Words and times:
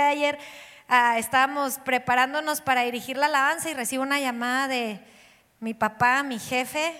de 0.00 0.08
ayer 0.10 0.38
ah, 0.88 1.18
estábamos 1.18 1.78
preparándonos 1.78 2.60
para 2.60 2.82
dirigir 2.82 3.16
la 3.16 3.26
alabanza 3.26 3.70
y 3.70 3.74
recibo 3.74 4.02
una 4.02 4.20
llamada 4.20 4.68
de 4.68 5.00
mi 5.60 5.74
papá, 5.74 6.22
mi 6.22 6.38
jefe, 6.38 6.94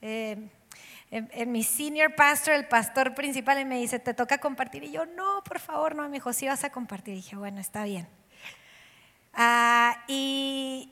eh, 0.00 0.36
en, 1.10 1.52
mi 1.52 1.62
senior 1.62 2.14
pastor, 2.14 2.54
el 2.54 2.66
pastor 2.66 3.14
principal, 3.14 3.60
y 3.60 3.64
me 3.66 3.78
dice, 3.78 3.98
te 3.98 4.14
toca 4.14 4.38
compartir. 4.38 4.84
Y 4.84 4.92
yo, 4.92 5.04
no, 5.04 5.44
por 5.44 5.58
favor, 5.58 5.94
no, 5.94 6.04
me 6.04 6.14
dijo, 6.14 6.32
sí 6.32 6.48
vas 6.48 6.64
a 6.64 6.70
compartir. 6.70 7.14
Y 7.14 7.16
dije, 7.18 7.36
bueno, 7.36 7.60
está 7.60 7.84
bien. 7.84 8.08
Ah, 9.34 10.02
y, 10.08 10.90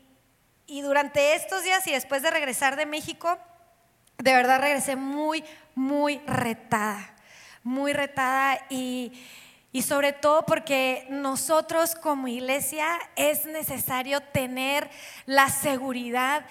y 0.66 0.82
durante 0.82 1.34
estos 1.34 1.64
días 1.64 1.86
y 1.86 1.92
después 1.92 2.22
de 2.22 2.30
regresar 2.30 2.76
de 2.76 2.84
México, 2.84 3.38
de 4.18 4.34
verdad 4.34 4.60
regresé 4.60 4.96
muy, 4.96 5.42
muy 5.74 6.18
retada, 6.26 7.14
muy 7.62 7.94
retada 7.94 8.66
y, 8.68 9.12
y 9.72 9.82
sobre 9.82 10.12
todo 10.12 10.44
porque 10.46 11.06
nosotros 11.10 11.94
como 11.94 12.28
iglesia 12.28 12.98
es 13.16 13.46
necesario 13.46 14.20
tener 14.20 14.90
la 15.26 15.48
seguridad 15.48 16.44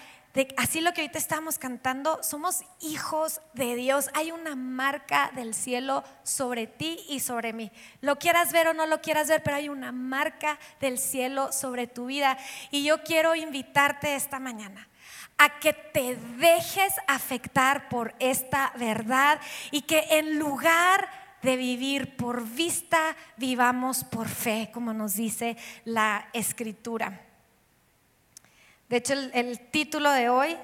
así 0.58 0.82
lo 0.82 0.94
que 0.94 1.02
ahorita 1.02 1.18
estamos 1.18 1.58
cantando, 1.58 2.22
somos 2.24 2.64
hijos 2.82 3.42
de 3.54 3.76
Dios. 3.76 4.10
Hay 4.14 4.32
una 4.32 4.56
marca 4.56 5.32
del 5.36 5.54
cielo 5.54 6.04
sobre 6.24 6.68
ti 6.68 7.00
y 7.10 7.20
sobre 7.20 7.54
mí. 7.54 7.72
Lo 8.02 8.18
quieras 8.18 8.52
ver 8.52 8.68
o 8.68 8.74
no 8.74 8.86
lo 8.86 9.02
quieras 9.02 9.28
ver, 9.28 9.44
pero 9.44 9.58
hay 9.58 9.70
una 9.70 9.92
marca 9.92 10.60
del 10.80 10.98
cielo 10.98 11.52
sobre 11.52 11.88
tu 11.88 12.06
vida. 12.06 12.38
Y 12.72 12.84
yo 12.84 13.04
quiero 13.04 13.36
invitarte 13.36 14.16
esta 14.16 14.40
mañana 14.40 14.88
a 15.38 15.60
que 15.60 15.74
te 15.74 16.16
dejes 16.38 16.94
afectar 17.08 17.90
por 17.90 18.14
esta 18.20 18.72
verdad 18.76 19.40
y 19.72 19.82
que 19.82 20.06
en 20.12 20.38
lugar 20.38 21.08
de 21.42 21.56
vivir 21.56 22.16
por 22.16 22.48
vista, 22.48 23.16
vivamos 23.38 24.04
por 24.04 24.28
fe, 24.28 24.70
como 24.74 24.94
nos 24.94 25.16
dice 25.16 25.58
la 25.86 26.30
escritura. 26.34 27.22
De 28.90 28.98
hecho, 28.98 29.14
el, 29.14 29.60
título 29.72 30.12
de 30.12 30.30
hoy, 30.30 30.58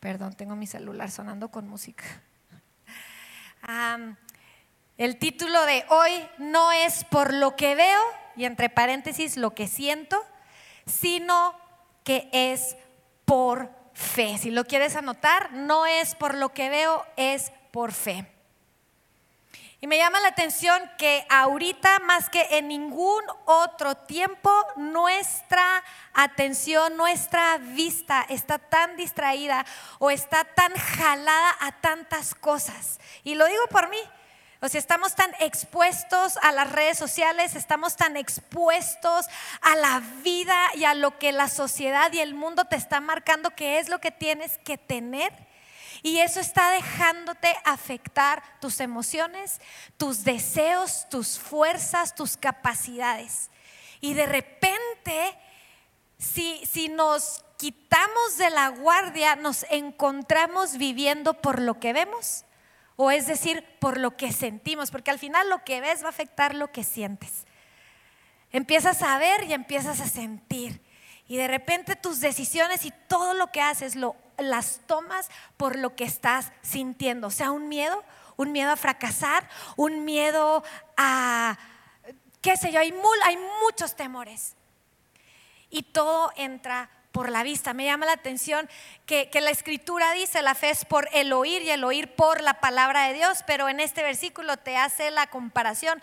perdón, 0.00 0.34
tengo 0.34 0.56
mi 0.56 0.66
celular 0.66 1.10
sonando 1.10 1.50
con 1.50 1.68
música. 1.68 2.04
el 4.98 5.18
título 5.18 5.64
de 5.66 5.84
hoy 5.88 6.28
no 6.38 6.72
es 6.72 7.04
por 7.04 7.32
lo 7.32 7.54
que 7.54 7.74
veo, 7.76 8.00
y 8.36 8.44
entre 8.44 8.68
paréntesis 8.68 9.36
lo 9.36 9.54
que 9.54 9.68
siento, 9.68 10.20
sino 10.86 11.54
que 12.04 12.28
es 12.32 12.76
por 13.24 13.70
fe. 13.92 14.38
Si 14.38 14.50
lo 14.50 14.64
quieres 14.64 14.96
anotar, 14.96 15.52
no 15.52 15.86
es 15.86 16.14
por 16.14 16.34
lo 16.34 16.52
que 16.52 16.70
veo, 16.70 17.04
es 17.16 17.52
por 17.70 17.92
fe. 17.92 18.26
Y 19.80 19.86
me 19.86 19.96
llama 19.96 20.18
la 20.18 20.28
atención 20.28 20.82
que 20.98 21.24
ahorita 21.30 22.00
más 22.00 22.28
que 22.28 22.58
en 22.58 22.66
ningún 22.66 23.22
otro 23.44 23.96
tiempo 23.96 24.50
nuestra 24.74 25.84
atención, 26.14 26.96
nuestra 26.96 27.58
vista 27.58 28.26
está 28.28 28.58
tan 28.58 28.96
distraída 28.96 29.64
o 30.00 30.10
está 30.10 30.42
tan 30.42 30.72
jalada 30.74 31.56
a 31.60 31.72
tantas 31.80 32.34
cosas. 32.34 32.98
Y 33.22 33.36
lo 33.36 33.46
digo 33.46 33.62
por 33.70 33.88
mí. 33.88 34.00
O 34.60 34.68
sea, 34.68 34.80
estamos 34.80 35.14
tan 35.14 35.30
expuestos 35.38 36.36
a 36.42 36.50
las 36.50 36.72
redes 36.72 36.98
sociales, 36.98 37.54
estamos 37.54 37.94
tan 37.94 38.16
expuestos 38.16 39.26
a 39.60 39.76
la 39.76 40.02
vida 40.24 40.58
y 40.74 40.82
a 40.82 40.94
lo 40.94 41.16
que 41.20 41.30
la 41.30 41.46
sociedad 41.46 42.12
y 42.12 42.18
el 42.18 42.34
mundo 42.34 42.64
te 42.64 42.74
está 42.74 42.98
marcando 42.98 43.50
que 43.50 43.78
es 43.78 43.88
lo 43.88 44.00
que 44.00 44.10
tienes 44.10 44.58
que 44.58 44.76
tener 44.76 45.32
y 46.02 46.20
eso 46.20 46.40
está 46.40 46.70
dejándote 46.70 47.54
afectar 47.64 48.42
tus 48.60 48.80
emociones, 48.80 49.60
tus 49.96 50.24
deseos, 50.24 51.08
tus 51.08 51.38
fuerzas, 51.38 52.14
tus 52.14 52.36
capacidades. 52.36 53.50
Y 54.00 54.14
de 54.14 54.26
repente, 54.26 55.36
si, 56.18 56.64
si 56.66 56.88
nos 56.88 57.44
quitamos 57.56 58.38
de 58.38 58.50
la 58.50 58.68
guardia, 58.68 59.36
nos 59.36 59.66
encontramos 59.70 60.78
viviendo 60.78 61.34
por 61.34 61.60
lo 61.60 61.80
que 61.80 61.92
vemos, 61.92 62.44
o 62.96 63.10
es 63.10 63.26
decir, 63.26 63.64
por 63.80 63.98
lo 63.98 64.16
que 64.16 64.32
sentimos, 64.32 64.90
porque 64.90 65.10
al 65.10 65.18
final 65.18 65.48
lo 65.50 65.64
que 65.64 65.80
ves 65.80 66.02
va 66.02 66.06
a 66.06 66.10
afectar 66.10 66.54
lo 66.54 66.72
que 66.72 66.84
sientes. 66.84 67.46
Empiezas 68.50 69.02
a 69.02 69.18
ver 69.18 69.44
y 69.44 69.52
empiezas 69.52 70.00
a 70.00 70.08
sentir. 70.08 70.82
Y 71.26 71.36
de 71.36 71.48
repente 71.48 71.96
tus 71.96 72.20
decisiones 72.20 72.86
y 72.86 72.92
todo 73.06 73.34
lo 73.34 73.52
que 73.52 73.60
haces 73.60 73.94
lo 73.94 74.16
las 74.38 74.80
tomas 74.86 75.28
por 75.56 75.76
lo 75.76 75.94
que 75.96 76.04
estás 76.04 76.52
sintiendo. 76.62 77.26
O 77.26 77.30
sea, 77.30 77.50
un 77.50 77.68
miedo, 77.68 78.04
un 78.36 78.52
miedo 78.52 78.70
a 78.70 78.76
fracasar, 78.76 79.48
un 79.76 80.04
miedo 80.04 80.62
a, 80.96 81.58
qué 82.40 82.56
sé 82.56 82.72
yo, 82.72 82.80
hay, 82.80 82.92
muchos 83.62 83.96
temores. 83.96 84.54
Y 85.70 85.82
todo 85.82 86.32
entra 86.36 86.88
por 87.12 87.30
la 87.30 87.42
vista. 87.42 87.74
Me 87.74 87.84
llama 87.84 88.06
la 88.06 88.12
atención 88.12 88.68
que, 89.06 89.28
que, 89.28 89.40
la 89.40 89.50
escritura 89.50 90.12
dice, 90.12 90.40
la 90.40 90.54
fe 90.54 90.70
es 90.70 90.84
por 90.84 91.08
el 91.12 91.32
oír 91.32 91.62
y 91.62 91.70
el 91.70 91.84
oír 91.84 92.14
por 92.14 92.40
la 92.40 92.60
palabra 92.60 93.08
de 93.08 93.14
Dios, 93.14 93.44
pero 93.46 93.68
en 93.68 93.80
este 93.80 94.02
versículo 94.02 94.56
te 94.56 94.76
hace 94.76 95.10
la 95.10 95.26
comparación, 95.26 96.00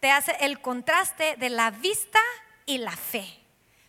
te 0.00 0.10
hace 0.10 0.36
el 0.40 0.60
contraste 0.60 1.36
de 1.36 1.50
la 1.50 1.70
vista 1.70 2.20
y 2.66 2.78
la 2.78 2.96
fe. 2.96 3.26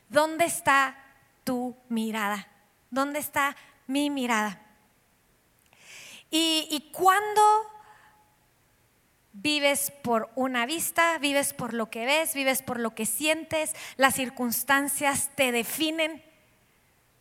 ¿Dónde 0.08 0.46
está 0.46 0.98
tu 1.44 1.76
mirada? 1.90 2.48
¿Dónde 2.90 3.20
está 3.20 3.56
mi 3.90 4.12
mirada. 4.12 4.62
Y, 6.32 6.92
cuando 6.94 7.42
vives 9.34 9.92
por 10.04 10.30
una 10.36 10.68
vista, 10.68 11.18
vives 11.18 11.54
por 11.54 11.74
lo 11.74 11.90
que 11.90 12.06
ves, 12.06 12.36
vives 12.36 12.62
por 12.62 12.80
lo 12.80 12.94
que 12.94 13.08
sientes, 13.08 13.74
las 13.98 14.14
circunstancias 14.14 15.32
te 15.36 15.52
definen, 15.52 16.24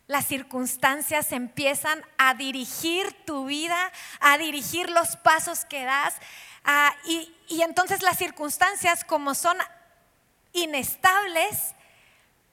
las 0.05 0.27
circunstancias 0.27 1.31
empiezan 1.31 2.03
a 2.19 2.35
dirigir 2.35 3.13
tu 3.25 3.45
vida, 3.45 3.91
a 4.19 4.37
dirigir 4.37 4.91
los 4.91 5.15
pasos 5.17 5.65
que 5.65 5.85
das. 5.85 6.13
y, 7.05 7.35
y 7.47 7.63
entonces 7.63 8.03
las 8.03 8.17
circunstancias 8.17 9.03
como 9.03 9.33
son 9.33 9.57
inestables, 10.53 11.73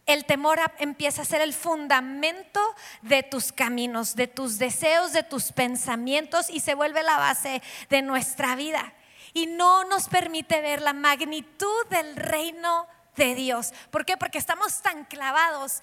el 0.06 0.24
temor 0.24 0.58
empieza 0.78 1.22
a 1.22 1.26
ser 1.26 1.40
el 1.40 1.52
fundamento 1.52 2.60
de 3.02 3.22
tus 3.22 3.52
caminos, 3.52 4.14
de 4.14 4.28
tus 4.28 4.58
deseos, 4.58 5.12
de 5.12 5.24
tus 5.24 5.52
pensamientos 5.52 6.48
y 6.48 6.60
se 6.60 6.74
vuelve 6.74 7.02
la 7.02 7.18
base 7.18 7.60
de 7.90 8.02
nuestra 8.02 8.54
vida. 8.54 8.94
Y 9.34 9.46
no 9.46 9.84
nos 9.84 10.08
permite 10.08 10.60
ver 10.60 10.80
la 10.80 10.92
magnitud 10.92 11.86
del 11.90 12.16
reino 12.16 12.86
de 13.16 13.34
Dios. 13.34 13.72
¿Por 13.90 14.06
qué? 14.06 14.16
Porque 14.16 14.38
estamos 14.38 14.80
tan 14.80 15.04
clavados 15.04 15.82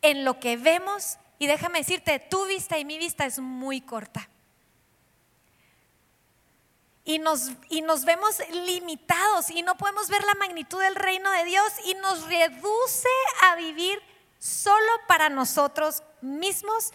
en 0.00 0.24
lo 0.24 0.38
que 0.38 0.56
vemos 0.56 1.18
y 1.38 1.46
déjame 1.46 1.80
decirte, 1.80 2.20
tu 2.20 2.46
vista 2.46 2.78
y 2.78 2.84
mi 2.84 2.98
vista 2.98 3.26
es 3.26 3.40
muy 3.40 3.80
corta 3.80 4.28
y 7.04 7.18
nos, 7.18 7.50
y 7.68 7.82
nos 7.82 8.04
vemos 8.04 8.40
limitados 8.50 9.50
y 9.50 9.62
no 9.62 9.76
podemos 9.76 10.08
ver 10.08 10.24
la 10.24 10.34
magnitud 10.34 10.80
del 10.80 10.94
reino 10.94 11.30
de 11.32 11.44
Dios 11.44 11.66
y 11.84 11.94
nos 11.94 12.26
reduce 12.26 13.08
a 13.42 13.56
vivir 13.56 14.00
solo 14.38 14.90
para 15.06 15.28
nosotros 15.28 16.02
mismos 16.22 16.92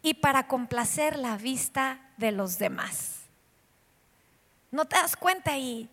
y 0.00 0.14
para 0.14 0.48
complacer 0.48 1.16
la 1.18 1.36
vista 1.36 2.00
de 2.16 2.32
los 2.32 2.58
demás. 2.58 3.20
No 4.70 4.86
te 4.86 4.96
das 4.96 5.16
cuenta 5.16 5.56
y, 5.58 5.88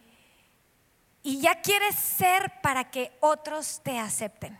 y 1.22 1.42
ya 1.42 1.62
quieres 1.62 1.96
ser 1.96 2.62
para 2.62 2.90
que 2.90 3.12
otros 3.20 3.82
te 3.84 4.00
acepten. 4.00 4.58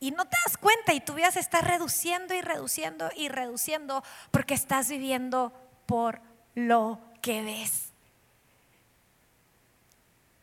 Y 0.00 0.10
no 0.10 0.24
te 0.24 0.36
das 0.44 0.56
cuenta 0.56 0.92
y 0.92 1.00
tu 1.00 1.14
vida 1.14 1.30
se 1.30 1.40
está 1.40 1.60
reduciendo 1.60 2.34
y 2.34 2.40
reduciendo 2.40 3.10
y 3.16 3.28
reduciendo 3.28 4.02
porque 4.32 4.54
estás 4.54 4.88
viviendo 4.88 5.52
por 5.86 6.27
lo 6.58 6.98
que 7.22 7.42
ves. 7.42 7.92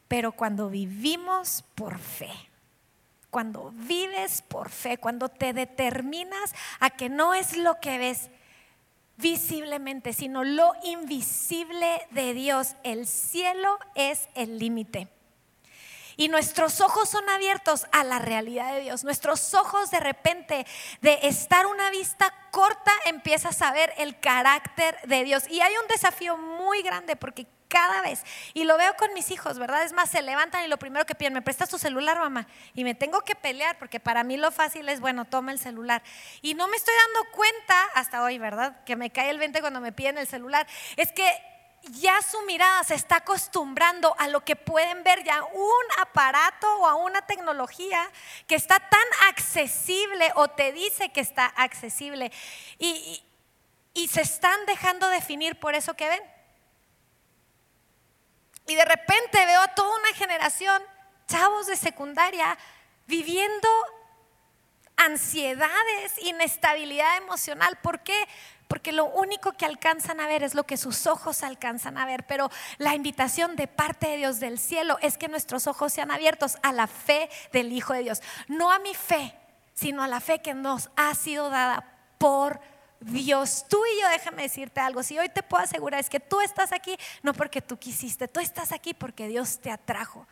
Pero 0.08 0.32
cuando 0.32 0.70
vivimos 0.70 1.64
por 1.76 1.98
fe, 1.98 2.32
cuando 3.30 3.72
vives 3.74 4.42
por 4.42 4.70
fe, 4.70 4.98
cuando 4.98 5.30
te 5.30 5.52
determinas 5.52 6.54
a 6.80 6.90
que 6.90 7.10
no 7.10 7.34
es 7.34 7.58
lo 7.58 7.80
que 7.80 7.98
ves 7.98 8.30
visiblemente, 9.18 10.14
sino 10.14 10.44
lo 10.44 10.74
invisible 10.84 12.08
de 12.12 12.34
Dios, 12.34 12.76
el 12.84 13.08
cielo 13.08 13.78
es 13.96 14.30
el 14.36 14.60
límite. 14.60 15.10
Y 16.18 16.30
nuestros 16.30 16.82
ojos 16.82 17.10
son 17.10 17.28
abiertos 17.30 17.88
a 17.92 18.04
la 18.04 18.20
realidad 18.20 18.74
de 18.74 18.82
Dios. 18.82 19.04
Nuestros 19.04 19.54
ojos 19.54 19.92
de 19.92 20.00
repente 20.00 20.66
de 21.02 21.20
estar 21.24 21.66
una 21.66 21.90
vista 21.90 22.34
corta 22.52 22.92
empiezas 23.06 23.62
a 23.62 23.72
ver 23.72 23.94
el 23.98 24.20
carácter 24.20 24.98
de 25.06 25.24
Dios. 25.24 25.44
Y 25.50 25.62
hay 25.62 25.74
un 25.82 25.88
desafío 25.88 26.38
muy 26.38 26.82
grande 26.82 27.16
porque 27.16 27.48
cada 27.68 28.02
vez, 28.02 28.24
y 28.54 28.64
lo 28.64 28.78
veo 28.78 28.96
con 28.96 29.14
mis 29.14 29.32
hijos, 29.32 29.60
¿verdad? 29.60 29.84
Es 29.84 29.92
más, 29.92 30.10
se 30.10 30.22
levantan 30.22 30.64
y 30.64 30.68
lo 30.68 30.78
primero 30.78 31.06
que 31.06 31.16
piden, 31.16 31.34
¿me 31.34 31.42
prestas 31.42 31.70
tu 31.70 31.78
celular, 31.78 32.18
mamá? 32.20 32.48
Y 32.74 32.84
me 32.84 32.96
tengo 32.96 33.22
que 33.22 33.36
pelear 33.36 33.78
porque 33.78 34.00
para 34.00 34.24
mí 34.24 34.38
lo 34.38 34.52
fácil 34.52 34.88
es, 34.88 35.02
bueno, 35.02 35.26
toma 35.26 35.52
el 35.52 35.60
celular. 35.60 36.02
Y 36.42 36.54
no 36.54 36.68
me 36.68 36.78
estoy 36.78 36.94
dando 37.06 37.32
cuenta 37.32 37.84
hasta 37.96 38.24
hoy, 38.24 38.38
¿verdad? 38.38 38.84
Que 38.86 38.96
me 38.96 39.10
cae 39.10 39.30
el 39.30 39.40
20 39.40 39.60
cuando 39.62 39.82
me 39.82 39.92
piden 39.92 40.18
el 40.18 40.28
celular. 40.28 40.68
Es 40.96 41.12
que 41.12 41.28
ya 41.92 42.22
su 42.22 42.42
mirada 42.44 42.84
se 42.84 42.96
está 42.96 43.18
acostumbrando 43.18 44.16
a 44.18 44.28
lo 44.28 44.44
que 44.44 44.56
pueden 44.56 45.04
ver 45.04 45.24
ya 45.24 45.44
un 45.44 45.84
aparato 46.00 46.68
o 46.80 46.88
a 46.88 46.96
una 46.96 47.22
tecnología 47.22 48.10
que 48.48 48.56
está 48.56 48.80
tan 48.80 49.30
accesible 49.30 50.32
o 50.36 50.48
te 50.48 50.72
dice 50.72 51.10
que 51.10 51.22
está 51.22 51.46
accesible 51.46 52.32
y, 52.80 53.24
y 53.94 54.08
se 54.08 54.22
están 54.22 54.66
dejando 54.66 55.08
definir 55.10 55.60
por 55.60 55.76
eso 55.76 55.94
que 55.96 56.10
ven. 56.10 56.24
Y 58.68 58.76
de 58.76 58.86
repente 58.86 59.46
veo 59.46 59.62
a 59.62 59.76
toda 59.76 59.98
una 60.00 60.14
generación, 60.14 60.82
chavos 61.28 61.68
de 61.68 61.76
secundaria, 61.76 62.58
viviendo 63.06 63.70
ansiedades, 64.98 66.18
inestabilidad 66.24 67.18
emocional. 67.18 67.78
¿Por 67.82 68.00
qué? 68.02 68.28
Porque 68.68 68.92
lo 68.92 69.06
único 69.06 69.54
que 69.54 69.66
alcanzan 69.66 70.20
a 70.20 70.28
ver 70.28 70.44
es 70.44 70.56
lo 70.56 70.64
que 70.66 70.78
sus 70.78 71.06
ojos 71.06 71.44
alcanzan 71.44 71.98
a 71.98 72.06
ver. 72.06 72.26
Pero 72.26 72.50
la 72.78 72.96
invitación 72.96 73.56
de 73.56 73.68
parte 73.68 74.08
de 74.08 74.18
Dios 74.18 74.40
del 74.40 74.58
cielo 74.58 74.98
es 75.02 75.18
que 75.18 75.28
nuestros 75.28 75.68
ojos 75.68 75.94
sean 75.94 76.12
abiertos 76.12 76.58
a 76.64 76.72
la 76.72 76.88
fe 76.88 77.30
del 77.52 77.72
Hijo 77.72 77.94
de 77.94 78.04
Dios. 78.04 78.22
No 78.48 78.72
a 78.72 78.80
mi 78.80 78.96
fe, 78.96 79.36
sino 79.74 80.02
a 80.02 80.08
la 80.08 80.20
fe 80.20 80.40
que 80.40 80.54
nos 80.54 80.90
ha 80.96 81.14
sido 81.14 81.50
dada 81.50 81.86
por 82.18 82.60
Dios. 83.00 83.66
Tú 83.70 83.78
y 83.86 84.02
yo, 84.02 84.10
déjame 84.10 84.44
decirte 84.44 84.80
algo. 84.80 85.04
Si 85.04 85.18
hoy 85.20 85.30
te 85.30 85.44
puedo 85.44 85.64
asegurar 85.64 86.00
es 86.00 86.10
que 86.10 86.20
tú 86.20 86.42
estás 86.42 86.72
aquí 86.72 86.98
no 87.22 87.34
porque 87.34 87.62
tú 87.62 87.78
quisiste, 87.78 88.28
tú 88.28 88.40
estás 88.40 88.72
aquí 88.72 88.94
porque 88.94 89.28
Dios 89.28 89.60
te 89.60 89.70
atrajo. 89.70 90.28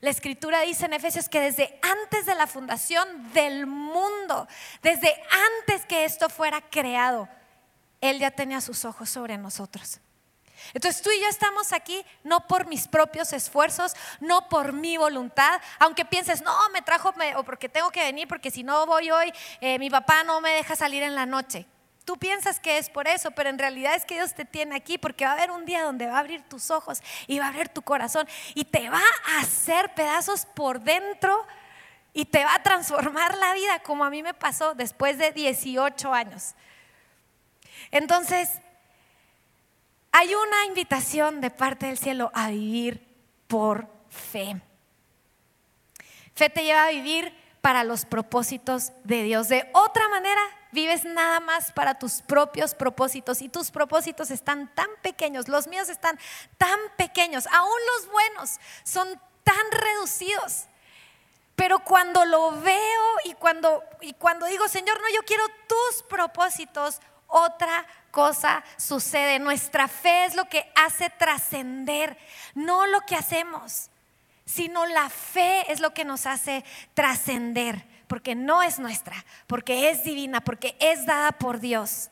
La 0.00 0.10
escritura 0.10 0.62
dice 0.62 0.86
en 0.86 0.94
Efesios 0.94 1.28
que 1.28 1.40
desde 1.40 1.78
antes 1.82 2.24
de 2.26 2.34
la 2.34 2.46
fundación 2.46 3.32
del 3.32 3.66
mundo, 3.66 4.48
desde 4.82 5.14
antes 5.58 5.84
que 5.86 6.04
esto 6.04 6.30
fuera 6.30 6.62
creado, 6.62 7.28
Él 8.00 8.18
ya 8.18 8.30
tenía 8.30 8.60
sus 8.60 8.84
ojos 8.84 9.10
sobre 9.10 9.36
nosotros. 9.36 10.00
Entonces 10.74 11.02
tú 11.02 11.10
y 11.10 11.20
yo 11.20 11.28
estamos 11.28 11.72
aquí 11.72 12.04
no 12.22 12.46
por 12.46 12.66
mis 12.66 12.86
propios 12.86 13.32
esfuerzos, 13.32 13.94
no 14.20 14.48
por 14.48 14.72
mi 14.72 14.96
voluntad, 14.96 15.60
aunque 15.78 16.04
pienses, 16.04 16.42
no, 16.42 16.52
me 16.70 16.82
trajo 16.82 17.14
o 17.36 17.44
porque 17.44 17.68
tengo 17.68 17.90
que 17.90 18.02
venir, 18.02 18.28
porque 18.28 18.50
si 18.50 18.62
no 18.62 18.86
voy 18.86 19.10
hoy, 19.10 19.32
eh, 19.60 19.78
mi 19.78 19.90
papá 19.90 20.24
no 20.24 20.40
me 20.40 20.50
deja 20.50 20.76
salir 20.76 21.02
en 21.02 21.14
la 21.14 21.26
noche. 21.26 21.66
Tú 22.04 22.16
piensas 22.16 22.58
que 22.58 22.78
es 22.78 22.90
por 22.90 23.06
eso, 23.06 23.30
pero 23.30 23.50
en 23.50 23.58
realidad 23.58 23.94
es 23.94 24.04
que 24.04 24.14
Dios 24.14 24.34
te 24.34 24.44
tiene 24.44 24.74
aquí 24.74 24.98
porque 24.98 25.24
va 25.24 25.32
a 25.32 25.34
haber 25.34 25.50
un 25.50 25.64
día 25.64 25.82
donde 25.82 26.06
va 26.06 26.16
a 26.16 26.20
abrir 26.20 26.42
tus 26.42 26.70
ojos 26.70 27.02
y 27.26 27.38
va 27.38 27.46
a 27.46 27.48
abrir 27.48 27.68
tu 27.68 27.82
corazón 27.82 28.26
y 28.54 28.64
te 28.64 28.88
va 28.90 29.02
a 29.28 29.40
hacer 29.40 29.94
pedazos 29.94 30.46
por 30.46 30.80
dentro 30.80 31.46
y 32.12 32.24
te 32.24 32.44
va 32.44 32.54
a 32.54 32.62
transformar 32.62 33.36
la 33.36 33.54
vida 33.54 33.80
como 33.80 34.04
a 34.04 34.10
mí 34.10 34.22
me 34.22 34.34
pasó 34.34 34.74
después 34.74 35.18
de 35.18 35.30
18 35.32 36.12
años. 36.12 36.54
Entonces, 37.90 38.50
hay 40.12 40.34
una 40.34 40.66
invitación 40.66 41.40
de 41.40 41.50
parte 41.50 41.86
del 41.86 41.98
cielo 41.98 42.30
a 42.34 42.50
vivir 42.50 43.06
por 43.46 43.88
fe. 44.08 44.60
Fe 46.34 46.50
te 46.50 46.64
lleva 46.64 46.84
a 46.86 46.90
vivir 46.90 47.34
para 47.60 47.84
los 47.84 48.04
propósitos 48.04 48.92
de 49.04 49.22
Dios. 49.22 49.48
De 49.48 49.68
otra 49.72 50.08
manera, 50.08 50.40
vives 50.72 51.04
nada 51.04 51.40
más 51.40 51.72
para 51.72 51.98
tus 51.98 52.22
propios 52.22 52.74
propósitos 52.74 53.42
y 53.42 53.48
tus 53.48 53.70
propósitos 53.70 54.30
están 54.30 54.72
tan 54.74 54.88
pequeños, 55.02 55.48
los 55.48 55.66
míos 55.66 55.88
están 55.88 56.18
tan 56.58 56.78
pequeños, 56.96 57.46
aún 57.52 57.78
los 57.96 58.10
buenos 58.10 58.58
son 58.84 59.20
tan 59.44 59.70
reducidos. 59.70 60.66
Pero 61.56 61.80
cuando 61.80 62.24
lo 62.24 62.52
veo 62.62 63.04
y 63.24 63.34
cuando, 63.34 63.84
y 64.00 64.14
cuando 64.14 64.46
digo, 64.46 64.66
Señor, 64.66 64.98
no, 64.98 65.08
yo 65.14 65.22
quiero 65.24 65.44
tus 65.66 66.02
propósitos, 66.04 67.00
otra 67.30 67.86
cosa 68.10 68.62
sucede. 68.76 69.38
Nuestra 69.38 69.88
fe 69.88 70.24
es 70.24 70.34
lo 70.34 70.48
que 70.48 70.70
hace 70.74 71.10
trascender, 71.10 72.18
no 72.54 72.86
lo 72.86 73.00
que 73.02 73.16
hacemos, 73.16 73.90
sino 74.44 74.86
la 74.86 75.08
fe 75.08 75.70
es 75.72 75.80
lo 75.80 75.94
que 75.94 76.04
nos 76.04 76.26
hace 76.26 76.64
trascender 76.94 77.88
porque 78.10 78.34
no 78.34 78.60
es 78.60 78.80
nuestra, 78.80 79.24
porque 79.46 79.88
es 79.88 80.02
divina, 80.02 80.40
porque 80.40 80.76
es 80.80 81.06
dada 81.06 81.30
por 81.30 81.60
Dios. 81.60 82.10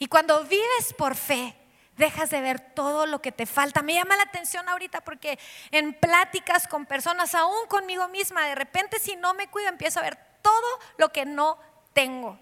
Y 0.00 0.08
cuando 0.08 0.42
vives 0.42 0.92
por 0.96 1.14
fe, 1.14 1.54
dejas 1.96 2.28
de 2.30 2.40
ver 2.40 2.58
todo 2.58 3.06
lo 3.06 3.22
que 3.22 3.30
te 3.30 3.46
falta. 3.46 3.80
Me 3.80 3.94
llama 3.94 4.16
la 4.16 4.24
atención 4.24 4.68
ahorita 4.68 5.02
porque 5.02 5.38
en 5.70 5.94
pláticas 5.94 6.66
con 6.66 6.84
personas, 6.84 7.36
aún 7.36 7.68
conmigo 7.68 8.08
misma, 8.08 8.44
de 8.46 8.56
repente 8.56 8.98
si 8.98 9.14
no 9.14 9.34
me 9.34 9.46
cuido 9.46 9.68
empiezo 9.68 10.00
a 10.00 10.02
ver 10.02 10.18
todo 10.42 10.66
lo 10.96 11.12
que 11.12 11.24
no 11.24 11.56
tengo. 11.92 12.40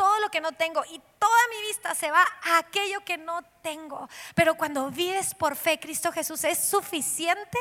Todo 0.00 0.18
lo 0.20 0.30
que 0.30 0.40
no 0.40 0.52
tengo 0.52 0.82
y 0.86 0.98
toda 1.18 1.48
mi 1.50 1.66
vista 1.68 1.94
se 1.94 2.10
va 2.10 2.24
a 2.44 2.56
aquello 2.56 3.04
que 3.04 3.18
no 3.18 3.42
tengo. 3.60 4.08
Pero 4.34 4.54
cuando 4.54 4.90
vives 4.90 5.34
por 5.34 5.56
fe, 5.56 5.78
Cristo 5.78 6.10
Jesús 6.10 6.42
es 6.44 6.58
suficiente 6.58 7.58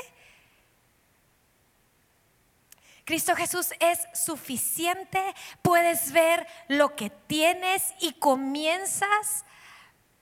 Cristo 3.10 3.36
Jesús 3.36 3.74
es 3.80 4.08
suficiente, 4.14 5.20
puedes 5.64 6.12
ver 6.12 6.46
lo 6.68 6.96
que 6.96 7.10
tienes 7.10 7.96
y 8.00 8.14
comienzas 8.14 9.46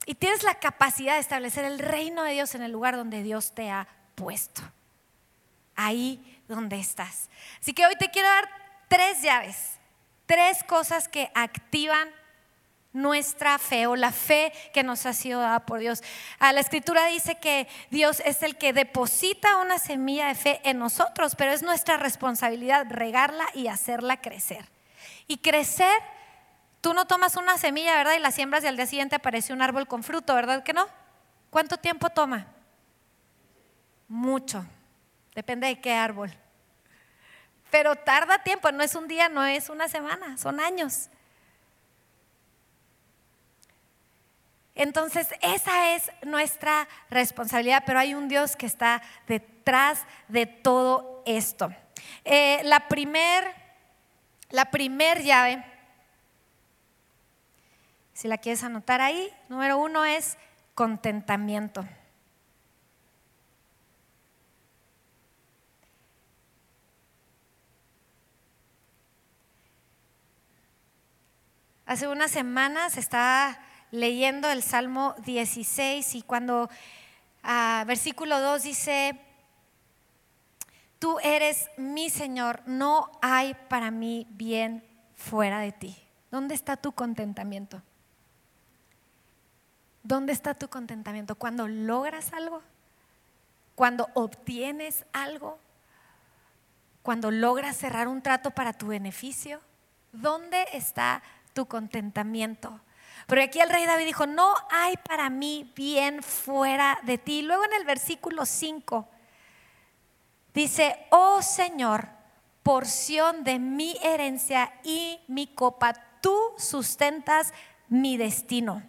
y 0.05 0.15
tienes 0.15 0.43
la 0.43 0.55
capacidad 0.55 1.15
de 1.15 1.19
establecer 1.19 1.65
el 1.65 1.79
reino 1.79 2.23
de 2.23 2.31
Dios 2.31 2.55
en 2.55 2.61
el 2.61 2.71
lugar 2.71 2.95
donde 2.95 3.23
Dios 3.23 3.53
te 3.53 3.69
ha 3.69 3.89
puesto. 4.15 4.61
Ahí 5.75 6.41
donde 6.47 6.79
estás. 6.79 7.29
Así 7.59 7.73
que 7.73 7.85
hoy 7.85 7.97
te 7.97 8.09
quiero 8.09 8.29
dar 8.29 8.49
tres 8.87 9.21
llaves, 9.21 9.76
tres 10.27 10.63
cosas 10.63 11.07
que 11.07 11.31
activan 11.33 12.09
nuestra 12.93 13.57
fe 13.59 13.87
o 13.87 13.95
la 13.95 14.11
fe 14.11 14.51
que 14.73 14.83
nos 14.83 15.05
ha 15.05 15.13
sido 15.13 15.39
dada 15.39 15.65
por 15.65 15.79
Dios. 15.79 16.03
Ah, 16.39 16.51
la 16.53 16.61
escritura 16.61 17.05
dice 17.07 17.35
que 17.39 17.67
Dios 17.89 18.21
es 18.25 18.43
el 18.43 18.57
que 18.57 18.73
deposita 18.73 19.57
una 19.57 19.77
semilla 19.77 20.27
de 20.27 20.35
fe 20.35 20.61
en 20.63 20.79
nosotros, 20.79 21.35
pero 21.35 21.51
es 21.51 21.63
nuestra 21.63 21.97
responsabilidad 21.97 22.87
regarla 22.89 23.45
y 23.53 23.67
hacerla 23.67 24.21
crecer. 24.21 24.65
Y 25.27 25.37
crecer, 25.37 26.01
tú 26.81 26.93
no 26.93 27.05
tomas 27.05 27.35
una 27.35 27.57
semilla, 27.57 27.95
¿verdad? 27.95 28.15
Y 28.17 28.19
la 28.19 28.31
siembras 28.31 28.63
y 28.63 28.67
al 28.67 28.77
día 28.77 28.87
siguiente 28.87 29.15
aparece 29.15 29.53
un 29.53 29.61
árbol 29.61 29.87
con 29.87 30.03
fruto, 30.03 30.33
¿verdad 30.33 30.63
que 30.63 30.73
no? 30.73 30.87
¿Cuánto 31.49 31.77
tiempo 31.77 32.09
toma? 32.09 32.47
Mucho. 34.07 34.65
Depende 35.35 35.67
de 35.67 35.79
qué 35.79 35.93
árbol. 35.93 36.31
Pero 37.69 37.95
tarda 37.95 38.43
tiempo, 38.43 38.71
no 38.71 38.83
es 38.83 38.95
un 38.95 39.07
día, 39.07 39.29
no 39.29 39.45
es 39.45 39.69
una 39.69 39.87
semana, 39.87 40.37
son 40.37 40.59
años. 40.59 41.09
Entonces, 44.77 45.29
esa 45.41 45.95
es 45.95 46.11
nuestra 46.23 46.87
responsabilidad, 47.09 47.83
pero 47.85 47.97
hay 47.97 48.13
un 48.13 48.27
Dios 48.27 48.55
que 48.55 48.67
está 48.67 49.01
detrás 49.27 50.05
de 50.27 50.45
todo 50.45 51.23
esto. 51.25 51.73
Eh, 52.23 52.61
la 52.63 52.87
primer, 52.87 53.53
la 54.51 54.69
primer 54.69 55.23
llave, 55.23 55.63
si 58.13 58.27
la 58.27 58.37
quieres 58.37 58.63
anotar 58.63 59.01
ahí, 59.01 59.33
número 59.49 59.79
uno 59.79 60.05
es 60.05 60.37
contentamiento. 60.75 61.83
Hace 71.87 72.09
unas 72.09 72.31
semanas 72.31 72.97
estaba 72.97 73.57
leyendo 73.91 74.49
el 74.49 74.61
Salmo 74.61 75.15
16 75.19 76.15
y 76.15 76.21
cuando 76.21 76.69
ah, 77.43 77.85
versículo 77.87 78.41
2 78.41 78.61
dice, 78.61 79.17
tú 80.99 81.17
eres 81.23 81.69
mi 81.77 82.09
Señor, 82.09 82.61
no 82.65 83.09
hay 83.21 83.53
para 83.69 83.89
mí 83.89 84.27
bien 84.31 84.83
fuera 85.15 85.59
de 85.61 85.71
ti. 85.71 85.97
¿Dónde 86.29 86.55
está 86.55 86.75
tu 86.75 86.91
contentamiento? 86.91 87.81
¿Dónde 90.03 90.33
está 90.33 90.55
tu 90.55 90.67
contentamiento? 90.67 91.35
Cuando 91.35 91.69
logras 91.69 92.33
algo, 92.33 92.63
cuando 93.75 94.09
obtienes 94.13 95.05
algo, 95.13 95.57
cuando 97.01 97.31
logras 97.31 97.77
cerrar 97.77 98.09
un 98.09 98.21
trato 98.21 98.51
para 98.51 98.73
tu 98.73 98.87
beneficio, 98.87 99.61
¿dónde 100.11 100.65
está 100.73 101.21
tu 101.21 101.36
contentamiento? 101.65 102.79
Pero 103.25 103.43
aquí 103.43 103.59
el 103.59 103.69
rey 103.69 103.85
David 103.85 104.05
dijo, 104.05 104.25
no 104.25 104.53
hay 104.71 104.95
para 104.97 105.29
mí 105.29 105.71
bien 105.75 106.23
fuera 106.23 106.99
de 107.03 107.17
ti. 107.17 107.41
Luego 107.41 107.65
en 107.65 107.73
el 107.73 107.83
versículo 107.83 108.45
5 108.45 109.07
dice, 110.53 111.07
oh 111.09 111.41
Señor, 111.41 112.09
porción 112.63 113.43
de 113.43 113.59
mi 113.59 113.97
herencia 114.01 114.73
y 114.83 115.19
mi 115.27 115.47
copa, 115.47 115.93
tú 116.21 116.37
sustentas 116.57 117.53
mi 117.89 118.17
destino. 118.17 118.83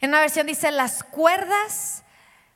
En 0.00 0.10
una 0.10 0.20
versión 0.20 0.46
dice, 0.46 0.70
las 0.70 1.02
cuerdas 1.02 2.04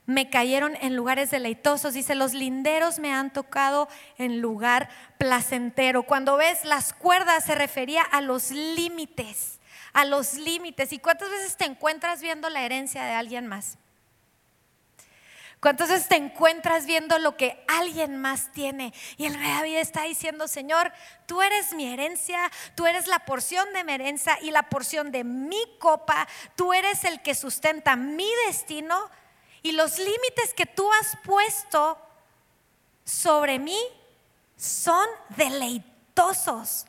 me 0.05 0.29
cayeron 0.29 0.75
en 0.81 0.95
lugares 0.95 1.31
deleitosos. 1.31 1.93
Dice, 1.93 2.15
los 2.15 2.33
linderos 2.33 2.99
me 2.99 3.13
han 3.13 3.31
tocado 3.31 3.87
en 4.17 4.41
lugar 4.41 4.89
placentero. 5.17 6.03
Cuando 6.03 6.37
ves 6.37 6.65
las 6.65 6.93
cuerdas 6.93 7.45
se 7.45 7.55
refería 7.55 8.01
a 8.01 8.21
los 8.21 8.51
límites 8.51 9.59
a 9.93 10.05
los 10.05 10.33
límites. 10.33 10.91
¿Y 10.91 10.99
cuántas 10.99 11.29
veces 11.29 11.55
te 11.55 11.65
encuentras 11.65 12.21
viendo 12.21 12.49
la 12.49 12.63
herencia 12.63 13.03
de 13.05 13.13
alguien 13.13 13.47
más? 13.47 13.77
¿Cuántas 15.59 15.87
veces 15.87 16.09
te 16.09 16.17
encuentras 16.17 16.85
viendo 16.85 17.17
lo 17.19 17.37
que 17.37 17.63
alguien 17.69 18.17
más 18.17 18.51
tiene? 18.51 18.93
Y 19.15 19.27
el 19.27 19.35
rey 19.35 19.47
David 19.47 19.77
está 19.77 20.03
diciendo, 20.03 20.49
Señor, 20.49 20.91
tú 21.25 21.41
eres 21.41 21.71
mi 21.73 21.85
herencia, 21.85 22.51
tú 22.75 22.85
eres 22.85 23.07
la 23.07 23.19
porción 23.19 23.71
de 23.71 23.85
mi 23.85 23.93
herencia 23.93 24.37
y 24.41 24.51
la 24.51 24.63
porción 24.63 25.11
de 25.11 25.23
mi 25.23 25.63
copa, 25.79 26.27
tú 26.57 26.73
eres 26.73 27.05
el 27.05 27.21
que 27.21 27.33
sustenta 27.33 27.95
mi 27.95 28.27
destino 28.45 29.09
y 29.63 29.71
los 29.71 29.97
límites 29.97 30.53
que 30.55 30.65
tú 30.65 30.91
has 30.91 31.17
puesto 31.23 31.97
sobre 33.05 33.59
mí 33.59 33.79
son 34.57 35.07
deleitosos. 35.29 36.85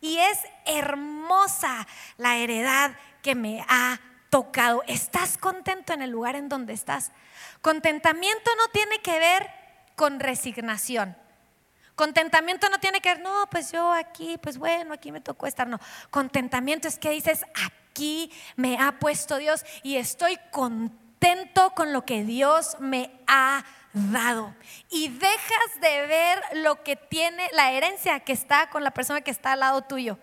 Y 0.00 0.18
es 0.18 0.38
hermosa 0.64 1.86
la 2.16 2.36
heredad 2.36 2.96
que 3.22 3.34
me 3.34 3.64
ha 3.68 4.00
tocado. 4.30 4.82
¿Estás 4.86 5.36
contento 5.36 5.92
en 5.92 6.02
el 6.02 6.10
lugar 6.10 6.36
en 6.36 6.48
donde 6.48 6.72
estás? 6.72 7.10
Contentamiento 7.60 8.50
no 8.56 8.68
tiene 8.68 9.00
que 9.00 9.18
ver 9.18 9.50
con 9.96 10.20
resignación. 10.20 11.16
Contentamiento 11.96 12.68
no 12.68 12.78
tiene 12.78 13.00
que 13.00 13.10
ver, 13.10 13.20
no, 13.20 13.48
pues 13.50 13.70
yo 13.70 13.92
aquí, 13.92 14.38
pues 14.38 14.58
bueno, 14.58 14.94
aquí 14.94 15.12
me 15.12 15.20
tocó 15.20 15.46
estar. 15.46 15.66
No, 15.66 15.78
contentamiento 16.10 16.88
es 16.88 16.98
que 16.98 17.10
dices, 17.10 17.44
aquí 17.54 18.32
me 18.56 18.78
ha 18.78 18.98
puesto 18.98 19.36
Dios 19.38 19.64
y 19.82 19.96
estoy 19.96 20.38
contento 20.50 21.01
con 21.74 21.92
lo 21.92 22.04
que 22.04 22.24
Dios 22.24 22.76
me 22.80 23.10
ha 23.26 23.64
dado. 23.92 24.54
Y 24.90 25.08
dejas 25.08 25.80
de 25.80 26.06
ver 26.06 26.42
lo 26.54 26.82
que 26.82 26.96
tiene 26.96 27.48
la 27.52 27.72
herencia 27.72 28.20
que 28.20 28.32
está 28.32 28.70
con 28.70 28.84
la 28.84 28.90
persona 28.90 29.20
que 29.20 29.30
está 29.30 29.52
al 29.52 29.60
lado 29.60 29.82
tuyo. 29.82 30.18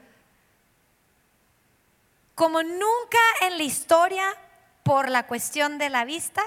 Como 2.36 2.63
nunca 2.63 3.20
en 3.41 3.58
la 3.58 3.63
historia, 3.63 4.25
por 4.84 5.10
la 5.10 5.27
cuestión 5.27 5.77
de 5.77 5.89
la 5.89 6.06
vista, 6.06 6.41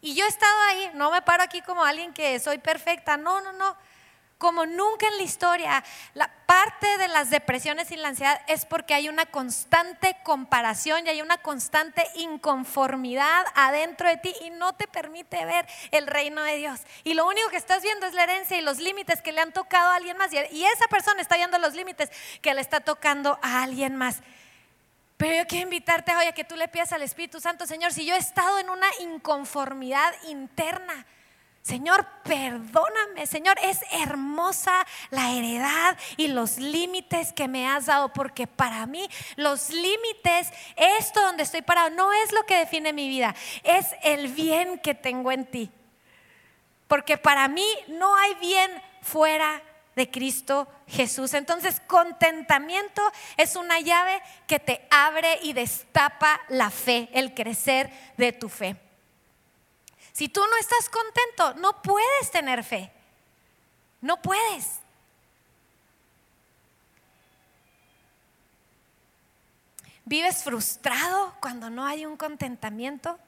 y 0.00 0.14
yo 0.14 0.24
he 0.24 0.28
estado 0.28 0.60
ahí, 0.68 0.90
no 0.94 1.10
me 1.10 1.22
paro 1.22 1.44
aquí 1.44 1.62
como 1.62 1.84
alguien 1.84 2.12
que 2.12 2.38
soy 2.40 2.58
perfecta, 2.58 3.16
no, 3.16 3.40
no, 3.40 3.52
no. 3.52 3.76
Como 4.42 4.66
nunca 4.66 5.06
en 5.06 5.18
la 5.18 5.22
historia, 5.22 5.84
la 6.14 6.28
parte 6.46 6.98
de 6.98 7.06
las 7.06 7.30
depresiones 7.30 7.92
y 7.92 7.96
la 7.96 8.08
ansiedad 8.08 8.40
es 8.48 8.64
porque 8.64 8.92
hay 8.92 9.08
una 9.08 9.24
constante 9.24 10.16
comparación 10.24 11.06
y 11.06 11.10
hay 11.10 11.22
una 11.22 11.38
constante 11.38 12.04
inconformidad 12.16 13.44
adentro 13.54 14.08
de 14.08 14.16
ti 14.16 14.34
y 14.40 14.50
no 14.50 14.72
te 14.72 14.88
permite 14.88 15.44
ver 15.44 15.68
el 15.92 16.08
reino 16.08 16.42
de 16.42 16.56
Dios. 16.56 16.80
Y 17.04 17.14
lo 17.14 17.24
único 17.28 17.50
que 17.50 17.56
estás 17.56 17.84
viendo 17.84 18.04
es 18.04 18.14
la 18.14 18.24
herencia 18.24 18.58
y 18.58 18.62
los 18.62 18.80
límites 18.80 19.22
que 19.22 19.30
le 19.30 19.40
han 19.40 19.52
tocado 19.52 19.92
a 19.92 19.94
alguien 19.94 20.16
más. 20.16 20.32
Y 20.32 20.64
esa 20.64 20.88
persona 20.90 21.22
está 21.22 21.36
viendo 21.36 21.56
los 21.58 21.74
límites 21.74 22.10
que 22.40 22.52
le 22.52 22.62
está 22.62 22.80
tocando 22.80 23.38
a 23.42 23.62
alguien 23.62 23.94
más. 23.94 24.22
Pero 25.18 25.36
yo 25.36 25.46
quiero 25.46 25.62
invitarte 25.62 26.16
hoy 26.16 26.26
a 26.26 26.32
que 26.32 26.42
tú 26.42 26.56
le 26.56 26.66
pidas 26.66 26.92
al 26.92 27.02
Espíritu 27.02 27.38
Santo, 27.38 27.64
Señor, 27.64 27.92
si 27.92 28.04
yo 28.04 28.16
he 28.16 28.18
estado 28.18 28.58
en 28.58 28.70
una 28.70 28.88
inconformidad 29.02 30.12
interna, 30.26 31.06
Señor, 31.62 32.04
perdóname, 32.24 33.24
Señor, 33.26 33.56
es 33.62 33.78
hermosa 33.92 34.84
la 35.10 35.30
heredad 35.30 35.96
y 36.16 36.26
los 36.26 36.58
límites 36.58 37.32
que 37.32 37.46
me 37.46 37.68
has 37.68 37.86
dado, 37.86 38.12
porque 38.12 38.48
para 38.48 38.84
mí 38.86 39.08
los 39.36 39.70
límites, 39.70 40.50
esto 40.74 41.22
donde 41.22 41.44
estoy 41.44 41.62
parado, 41.62 41.90
no 41.90 42.12
es 42.12 42.32
lo 42.32 42.42
que 42.46 42.58
define 42.58 42.92
mi 42.92 43.08
vida, 43.08 43.36
es 43.62 43.86
el 44.02 44.26
bien 44.26 44.80
que 44.80 44.94
tengo 44.94 45.30
en 45.30 45.46
ti. 45.46 45.70
Porque 46.88 47.16
para 47.16 47.46
mí 47.46 47.66
no 47.86 48.14
hay 48.16 48.34
bien 48.34 48.70
fuera 49.00 49.62
de 49.94 50.10
Cristo 50.10 50.66
Jesús. 50.88 51.32
Entonces, 51.32 51.80
contentamiento 51.86 53.02
es 53.36 53.54
una 53.54 53.78
llave 53.78 54.20
que 54.48 54.58
te 54.58 54.86
abre 54.90 55.38
y 55.42 55.52
destapa 55.52 56.40
la 56.48 56.70
fe, 56.70 57.08
el 57.12 57.34
crecer 57.34 57.88
de 58.16 58.32
tu 58.32 58.48
fe. 58.48 58.76
Si 60.12 60.28
tú 60.28 60.40
no 60.40 60.56
estás 60.56 60.88
contento, 60.88 61.54
no 61.60 61.82
puedes 61.82 62.30
tener 62.30 62.62
fe. 62.62 62.92
No 64.00 64.20
puedes. 64.20 64.80
¿Vives 70.04 70.42
frustrado 70.42 71.34
cuando 71.40 71.70
no 71.70 71.84
hay 71.84 72.04
un 72.04 72.16
contentamiento? 72.16 73.18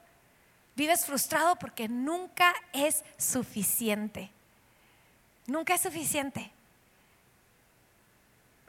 Vives 0.75 1.05
frustrado 1.05 1.55
porque 1.55 1.87
nunca 1.87 2.53
es 2.73 3.03
suficiente. 3.17 4.31
Nunca 5.47 5.75
es 5.75 5.81
suficiente 5.81 6.54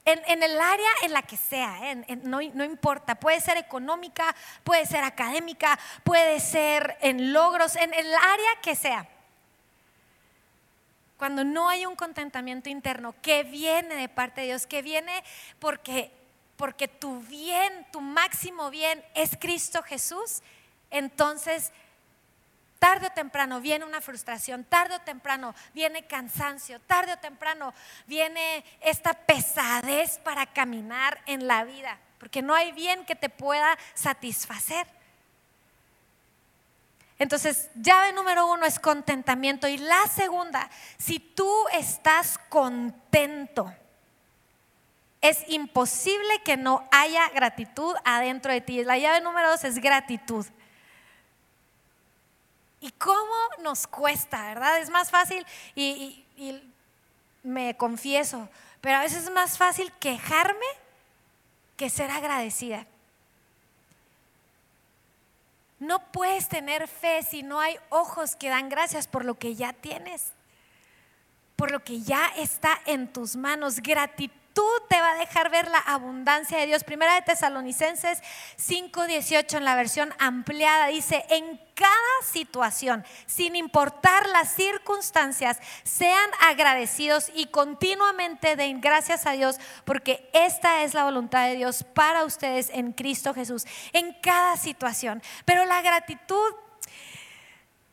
en, 0.06 0.42
el 0.42 0.60
área 0.60 0.90
en 1.02 1.12
la 1.12 1.22
que 1.22 1.36
sea, 1.36 1.80
no, 2.22 2.38
no 2.54 2.64
importa, 2.64 3.16
puede 3.16 3.40
ser 3.40 3.58
económica, 3.58 4.34
puede 4.62 4.86
ser 4.86 5.02
académica, 5.02 5.78
puede 6.04 6.38
ser 6.38 6.96
en 7.00 7.32
logros, 7.32 7.74
en 7.74 7.92
el 7.92 8.14
área 8.14 8.60
que 8.62 8.76
sea. 8.76 9.08
Cuando 11.16 11.42
no 11.42 11.68
hay 11.68 11.86
un 11.86 11.96
contentamiento 11.96 12.68
interno 12.68 13.14
que 13.20 13.42
viene 13.42 13.96
de 13.96 14.08
parte 14.08 14.42
de 14.42 14.48
Dios, 14.48 14.66
que 14.66 14.80
viene 14.80 15.24
porque, 15.58 16.12
porque 16.56 16.86
tu 16.86 17.20
bien, 17.22 17.86
tu 17.90 18.00
máximo 18.00 18.70
bien 18.70 19.04
es 19.14 19.36
Cristo 19.36 19.82
Jesús, 19.82 20.40
entonces 20.90 21.72
Tarde 22.78 23.06
o 23.06 23.10
temprano 23.10 23.60
viene 23.60 23.84
una 23.84 24.00
frustración, 24.00 24.64
tarde 24.64 24.96
o 24.96 25.00
temprano 25.00 25.54
viene 25.72 26.06
cansancio, 26.06 26.80
tarde 26.80 27.14
o 27.14 27.18
temprano 27.18 27.72
viene 28.06 28.64
esta 28.80 29.14
pesadez 29.14 30.18
para 30.18 30.46
caminar 30.46 31.20
en 31.26 31.46
la 31.46 31.64
vida, 31.64 31.98
porque 32.18 32.42
no 32.42 32.54
hay 32.54 32.72
bien 32.72 33.06
que 33.06 33.16
te 33.16 33.30
pueda 33.30 33.78
satisfacer. 33.94 34.86
Entonces, 37.18 37.70
llave 37.74 38.12
número 38.12 38.46
uno 38.46 38.66
es 38.66 38.78
contentamiento. 38.78 39.66
Y 39.68 39.78
la 39.78 40.06
segunda, 40.08 40.68
si 40.98 41.18
tú 41.18 41.50
estás 41.72 42.38
contento, 42.50 43.72
es 45.22 45.42
imposible 45.48 46.42
que 46.44 46.56
no 46.56 46.86
haya 46.92 47.28
gratitud 47.30 47.94
adentro 48.04 48.52
de 48.52 48.60
ti. 48.60 48.84
La 48.84 48.98
llave 48.98 49.22
número 49.22 49.50
dos 49.50 49.64
es 49.64 49.78
gratitud. 49.78 50.46
¿Y 52.86 52.92
cómo 52.92 53.34
nos 53.64 53.88
cuesta, 53.88 54.44
verdad? 54.44 54.78
Es 54.78 54.90
más 54.90 55.10
fácil 55.10 55.44
y, 55.74 56.24
me 57.42 57.76
confieso, 57.76 58.48
pero 58.80 58.98
a 58.98 59.00
veces 59.00 59.24
es 59.24 59.30
más 59.30 59.58
fácil 59.58 59.92
quejarme 59.98 60.66
que 61.76 61.90
ser 61.90 62.12
agradecida. 62.12 62.86
No 65.80 65.98
puedes 66.12 66.48
tener 66.48 66.86
fe 66.86 67.24
si 67.24 67.42
no 67.42 67.58
hay 67.60 67.76
ojos 67.88 68.36
que 68.36 68.50
dan 68.50 68.68
gracias 68.68 69.08
por 69.08 69.24
lo 69.24 69.34
que 69.34 69.56
ya 69.56 69.72
tienes, 69.72 70.30
por 71.56 71.72
lo 71.72 71.82
que 71.82 72.02
ya 72.02 72.28
está 72.36 72.80
en 72.86 73.12
tus 73.12 73.34
manos. 73.34 73.80
Gratitud 73.80 74.45
tú 74.56 74.66
te 74.88 74.98
va 75.02 75.12
a 75.12 75.16
dejar 75.16 75.50
ver 75.50 75.68
la 75.68 75.80
abundancia 75.80 76.56
de 76.56 76.66
Dios. 76.66 76.82
Primera 76.82 77.14
de 77.14 77.20
Tesalonicenses 77.20 78.22
5:18 78.56 79.58
en 79.58 79.66
la 79.66 79.76
versión 79.76 80.14
ampliada 80.18 80.86
dice, 80.86 81.26
en 81.28 81.60
cada 81.74 81.92
situación, 82.24 83.04
sin 83.26 83.54
importar 83.54 84.26
las 84.30 84.54
circunstancias, 84.54 85.60
sean 85.84 86.30
agradecidos 86.40 87.30
y 87.34 87.48
continuamente 87.48 88.56
den 88.56 88.80
gracias 88.80 89.26
a 89.26 89.32
Dios, 89.32 89.58
porque 89.84 90.30
esta 90.32 90.84
es 90.84 90.94
la 90.94 91.04
voluntad 91.04 91.46
de 91.46 91.56
Dios 91.56 91.84
para 91.92 92.24
ustedes 92.24 92.70
en 92.70 92.92
Cristo 92.92 93.34
Jesús, 93.34 93.66
en 93.92 94.14
cada 94.22 94.56
situación. 94.56 95.22
Pero 95.44 95.66
la 95.66 95.82
gratitud 95.82 96.54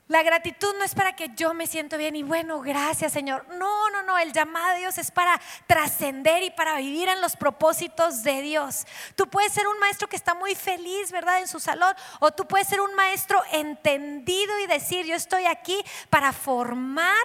la 0.08 0.22
gratitud 0.22 0.76
no 0.78 0.84
es 0.84 0.96
para 0.96 1.16
que 1.16 1.30
yo 1.36 1.54
me 1.54 1.66
siento 1.66 1.98
bien 1.98 2.16
y 2.16 2.24
bueno, 2.24 2.60
gracias 2.60 3.14
Señor. 3.14 3.48
No, 3.56 3.90
no, 3.90 4.04
no, 4.04 4.18
el 4.18 4.34
llamado 4.34 4.74
de 4.74 4.80
Dios 4.80 4.98
es 4.98 5.12
para 5.12 5.40
trascender 5.66 6.44
y 6.44 6.52
para 6.52 6.78
vivir 6.78 7.08
en 7.08 7.22
los 7.22 7.38
propósitos 7.38 8.22
de 8.22 8.42
Dios. 8.42 8.86
Tú 9.16 9.30
puedes 9.30 9.54
ser 9.54 9.66
un 9.66 9.80
maestro 9.80 10.10
que 10.10 10.18
está 10.18 10.34
muy 10.34 10.56
feliz, 10.56 11.12
¿verdad? 11.12 11.40
En 11.40 11.48
su 11.48 11.60
salón, 11.60 11.96
o 12.20 12.32
tú 12.32 12.46
puedes 12.46 12.68
ser 12.68 12.82
un 12.82 12.94
maestro 12.96 13.42
entendido 13.54 14.60
y 14.60 14.68
decir, 14.68 15.06
yo 15.06 15.16
estoy 15.16 15.46
aquí 15.46 15.82
para 16.10 16.34
formar 16.34 17.24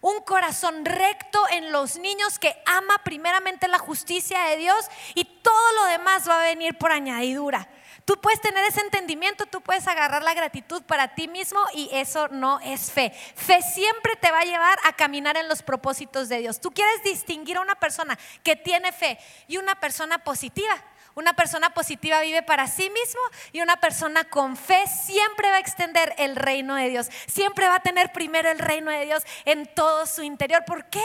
un 0.00 0.20
corazón 0.20 0.84
recto 0.84 1.40
en 1.50 1.72
los 1.72 1.96
niños 1.98 2.38
que 2.38 2.56
ama 2.66 3.00
primeramente 3.04 3.66
la 3.66 3.78
justicia 3.78 4.44
de 4.44 4.58
Dios 4.58 4.86
y 5.14 5.24
todo 5.24 5.72
lo 5.76 5.84
demás 5.86 6.28
va 6.28 6.40
a 6.40 6.46
venir 6.46 6.78
por 6.78 6.92
añadidura. 6.92 7.68
Tú 8.04 8.20
puedes 8.20 8.40
tener 8.40 8.64
ese 8.64 8.80
entendimiento, 8.80 9.46
tú 9.46 9.60
puedes 9.60 9.86
agarrar 9.86 10.22
la 10.22 10.34
gratitud 10.34 10.82
para 10.82 11.14
ti 11.14 11.28
mismo 11.28 11.60
y 11.72 11.88
eso 11.92 12.28
no 12.28 12.58
es 12.60 12.90
fe. 12.90 13.10
Fe 13.10 13.62
siempre 13.62 14.16
te 14.16 14.30
va 14.30 14.40
a 14.40 14.44
llevar 14.44 14.78
a 14.84 14.92
caminar 14.94 15.36
en 15.36 15.48
los 15.48 15.62
propósitos 15.62 16.28
de 16.28 16.38
Dios. 16.38 16.60
Tú 16.60 16.72
quieres 16.72 17.02
distinguir 17.04 17.58
a 17.58 17.60
una 17.60 17.76
persona 17.76 18.18
que 18.42 18.56
tiene 18.56 18.92
fe 18.92 19.18
y 19.46 19.56
una 19.56 19.76
persona 19.76 20.18
positiva. 20.18 20.74
Una 21.14 21.34
persona 21.34 21.74
positiva 21.74 22.22
vive 22.22 22.42
para 22.42 22.66
sí 22.66 22.88
mismo 22.88 23.20
y 23.52 23.60
una 23.60 23.76
persona 23.76 24.24
con 24.24 24.56
fe 24.56 24.84
siempre 24.86 25.50
va 25.50 25.56
a 25.56 25.60
extender 25.60 26.14
el 26.16 26.36
reino 26.36 26.74
de 26.74 26.88
Dios. 26.88 27.08
Siempre 27.26 27.68
va 27.68 27.76
a 27.76 27.82
tener 27.82 28.12
primero 28.12 28.50
el 28.50 28.58
reino 28.58 28.90
de 28.90 29.04
Dios 29.04 29.22
en 29.44 29.66
todo 29.74 30.06
su 30.06 30.22
interior. 30.22 30.64
¿Por 30.64 30.86
qué? 30.86 31.02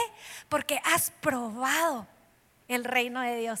Porque 0.48 0.80
has 0.84 1.10
probado 1.20 2.06
el 2.68 2.84
reino 2.84 3.20
de 3.20 3.36
Dios. 3.36 3.60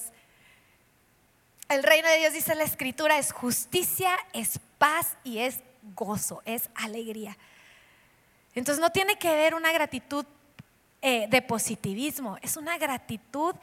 El 1.68 1.82
reino 1.82 2.08
de 2.08 2.16
Dios, 2.16 2.32
dice 2.32 2.54
la 2.54 2.64
escritura, 2.64 3.18
es 3.18 3.30
justicia, 3.30 4.16
es 4.32 4.58
paz 4.78 5.18
y 5.22 5.40
es 5.40 5.58
gozo, 5.94 6.40
es 6.46 6.70
alegría. 6.74 7.36
Entonces 8.54 8.80
no 8.80 8.90
tiene 8.90 9.18
que 9.18 9.34
ver 9.34 9.54
una 9.54 9.70
gratitud 9.70 10.24
eh, 11.02 11.26
de 11.28 11.42
positivismo, 11.42 12.38
es 12.40 12.56
una 12.56 12.78
gratitud 12.78 13.54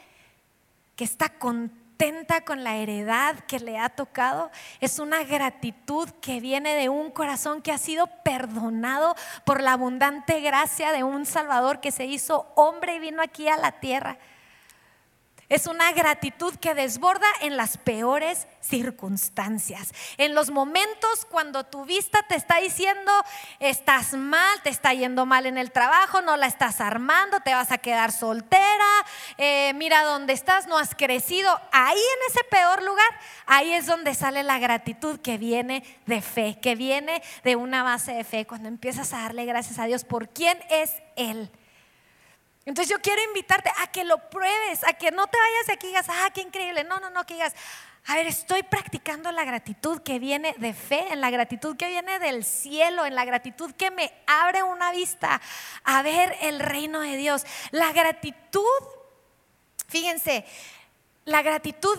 que 0.96 1.04
está 1.04 1.30
contenta 1.30 2.42
con 2.42 2.64
la 2.64 2.78
heredad 2.78 3.40
que 3.46 3.60
le 3.60 3.80
ha 3.80 3.90
tocado, 3.90 4.52
es 4.82 5.00
una 5.00 5.24
gratitud 5.24 6.08
que 6.22 6.40
viene 6.40 6.76
de 6.76 6.90
un 6.90 7.10
corazón 7.10 7.64
que 7.64 7.72
ha 7.72 7.80
sido 7.80 8.06
perdonado 8.24 9.16
por 9.46 9.64
la 9.64 9.74
abundante 9.74 10.42
gracia 10.42 10.92
de 10.92 11.04
un 11.04 11.26
Salvador 11.26 11.82
que 11.82 11.92
se 11.92 12.06
hizo 12.06 12.52
hombre 12.56 12.96
y 12.96 13.00
vino 13.00 13.24
aquí 13.24 13.48
a 13.48 13.58
la 13.58 13.80
tierra. 13.80 14.20
Es 15.48 15.68
una 15.68 15.92
gratitud 15.92 16.56
que 16.56 16.74
desborda 16.74 17.28
en 17.42 17.56
las 17.56 17.78
peores 17.78 18.48
circunstancias. 18.62 19.94
En 20.18 20.34
los 20.34 20.50
momentos 20.50 21.28
cuando 21.30 21.66
tu 21.66 21.86
vista 21.86 22.24
te 22.28 22.36
está 22.36 22.58
diciendo, 22.58 23.12
estás 23.60 24.14
mal, 24.14 24.60
te 24.64 24.72
está 24.72 24.96
yendo 24.96 25.28
mal 25.28 25.46
en 25.46 25.60
el 25.60 25.72
trabajo, 25.72 26.22
no 26.22 26.36
la 26.36 26.48
estás 26.48 26.82
armando, 26.82 27.42
te 27.42 27.54
vas 27.54 27.72
a 27.72 27.78
quedar 27.78 28.12
soltera, 28.12 29.06
eh, 29.38 29.74
mira 29.76 30.04
dónde 30.04 30.34
estás, 30.34 30.66
no 30.66 30.80
has 30.80 30.96
crecido. 30.96 31.62
Ahí 31.72 32.00
en 32.00 32.32
ese 32.32 32.44
peor 32.50 32.82
lugar, 32.82 33.10
ahí 33.46 33.72
es 33.72 33.86
donde 33.86 34.16
sale 34.16 34.42
la 34.42 34.58
gratitud 34.58 35.20
que 35.20 35.38
viene 35.38 35.84
de 36.08 36.22
fe, 36.22 36.58
que 36.60 36.76
viene 36.76 37.22
de 37.44 37.56
una 37.56 37.84
base 37.84 38.14
de 38.14 38.24
fe, 38.24 38.48
cuando 38.48 38.68
empiezas 38.68 39.14
a 39.14 39.20
darle 39.20 39.46
gracias 39.46 39.78
a 39.78 39.86
Dios 39.86 40.06
por 40.06 40.30
quién 40.30 40.58
es 40.72 40.92
Él. 41.16 41.52
Entonces 42.66 42.92
yo 42.92 43.00
quiero 43.00 43.22
invitarte 43.24 43.70
a 43.78 43.88
que 43.88 44.04
lo 44.04 44.18
pruebes, 44.30 44.84
a 44.84 44.94
que 44.94 45.12
no 45.12 45.28
te 45.28 45.38
vayas 45.38 45.68
de 45.68 45.74
aquí 45.74 45.86
y 45.86 45.90
digas, 45.90 46.08
ah, 46.10 46.32
qué 46.34 46.42
increíble. 46.42 46.84
No, 46.84 47.00
no, 47.00 47.12
no, 47.12 47.24
que 47.24 47.36
digas, 47.36 47.54
a 48.08 48.16
ver, 48.16 48.26
estoy 48.28 48.64
practicando 48.64 49.32
la 49.32 49.46
gratitud 49.46 50.02
que 50.02 50.20
viene 50.20 50.56
de 50.58 50.74
fe, 50.74 51.12
en 51.12 51.22
la 51.22 51.30
gratitud 51.30 51.76
que 51.76 51.88
viene 51.88 52.20
del 52.20 52.44
cielo, 52.44 53.06
en 53.06 53.16
la 53.16 53.26
gratitud 53.26 53.72
que 53.74 53.90
me 53.92 54.12
abre 54.28 54.64
una 54.64 54.92
vista 54.92 55.42
a 55.84 56.02
ver 56.02 56.36
el 56.42 56.60
reino 56.60 57.02
de 57.02 57.18
Dios. 57.18 57.46
La 57.72 57.92
gratitud, 57.94 58.62
fíjense, 59.88 60.46
la 61.26 61.42
gratitud 61.42 61.98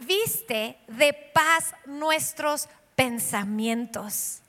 viste 0.00 0.78
de 0.86 1.12
paz 1.12 1.74
nuestros 1.86 2.68
pensamientos. 2.94 4.40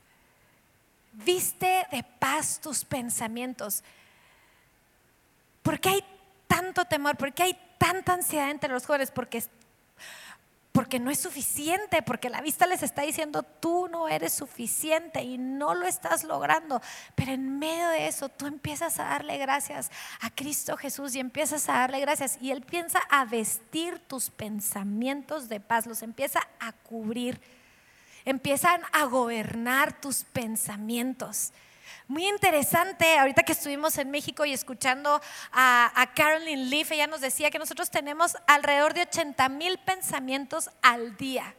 Viste 1.13 1.87
de 1.91 2.03
paz 2.03 2.59
tus 2.61 2.83
pensamientos. 2.83 3.83
¿Por 5.69 5.79
qué 5.79 5.89
hay 5.89 6.03
tanto 6.47 6.85
temor? 6.85 7.15
¿Por 7.15 7.31
qué 7.31 7.43
hay 7.43 7.59
tanta 7.77 8.13
ansiedad 8.13 8.49
entre 8.49 8.71
los 8.71 8.87
jóvenes? 8.87 9.11
Porque, 9.11 9.43
porque 10.71 10.99
no 10.99 11.11
es 11.11 11.19
suficiente, 11.19 12.01
porque 12.01 12.31
la 12.31 12.41
vista 12.41 12.65
les 12.65 12.81
está 12.81 13.03
diciendo, 13.03 13.43
tú 13.43 13.87
no 13.87 14.07
eres 14.07 14.33
suficiente 14.33 15.21
y 15.21 15.37
no 15.37 15.75
lo 15.75 15.85
estás 15.85 16.23
logrando. 16.23 16.81
Pero 17.13 17.33
en 17.33 17.59
medio 17.59 17.87
de 17.89 18.07
eso, 18.07 18.29
tú 18.29 18.47
empiezas 18.47 18.99
a 18.99 19.03
darle 19.03 19.37
gracias 19.37 19.91
a 20.21 20.31
Cristo 20.31 20.75
Jesús 20.75 21.13
y 21.13 21.19
empiezas 21.19 21.69
a 21.69 21.73
darle 21.73 21.99
gracias. 21.99 22.39
Y 22.41 22.49
Él 22.49 22.63
piensa 22.63 22.97
a 23.07 23.25
vestir 23.25 23.99
tus 23.99 24.31
pensamientos 24.31 25.49
de 25.49 25.59
paz, 25.59 25.85
los 25.85 26.01
empieza 26.01 26.39
a 26.59 26.71
cubrir, 26.71 27.39
empiezan 28.25 28.81
a 28.91 29.05
gobernar 29.05 30.01
tus 30.01 30.23
pensamientos. 30.23 31.53
Muy 32.09 32.27
interesante, 32.27 33.19
ahorita 33.19 33.43
que 33.43 33.51
estuvimos 33.51 33.95
en 33.99 34.09
México 34.09 34.43
y 34.43 34.51
escuchando 34.51 35.21
a, 35.51 36.11
Carolyn 36.15 36.71
Leaf, 36.71 36.91
ella 36.91 37.05
nos 37.05 37.21
decía 37.21 37.51
que 37.51 37.59
nosotros 37.59 37.91
tenemos 37.91 38.35
alrededor 38.47 38.95
de 38.95 39.03
80 39.03 39.47
mil 39.49 39.77
pensamientos 39.77 40.71
al 40.81 41.15
día. 41.17 41.53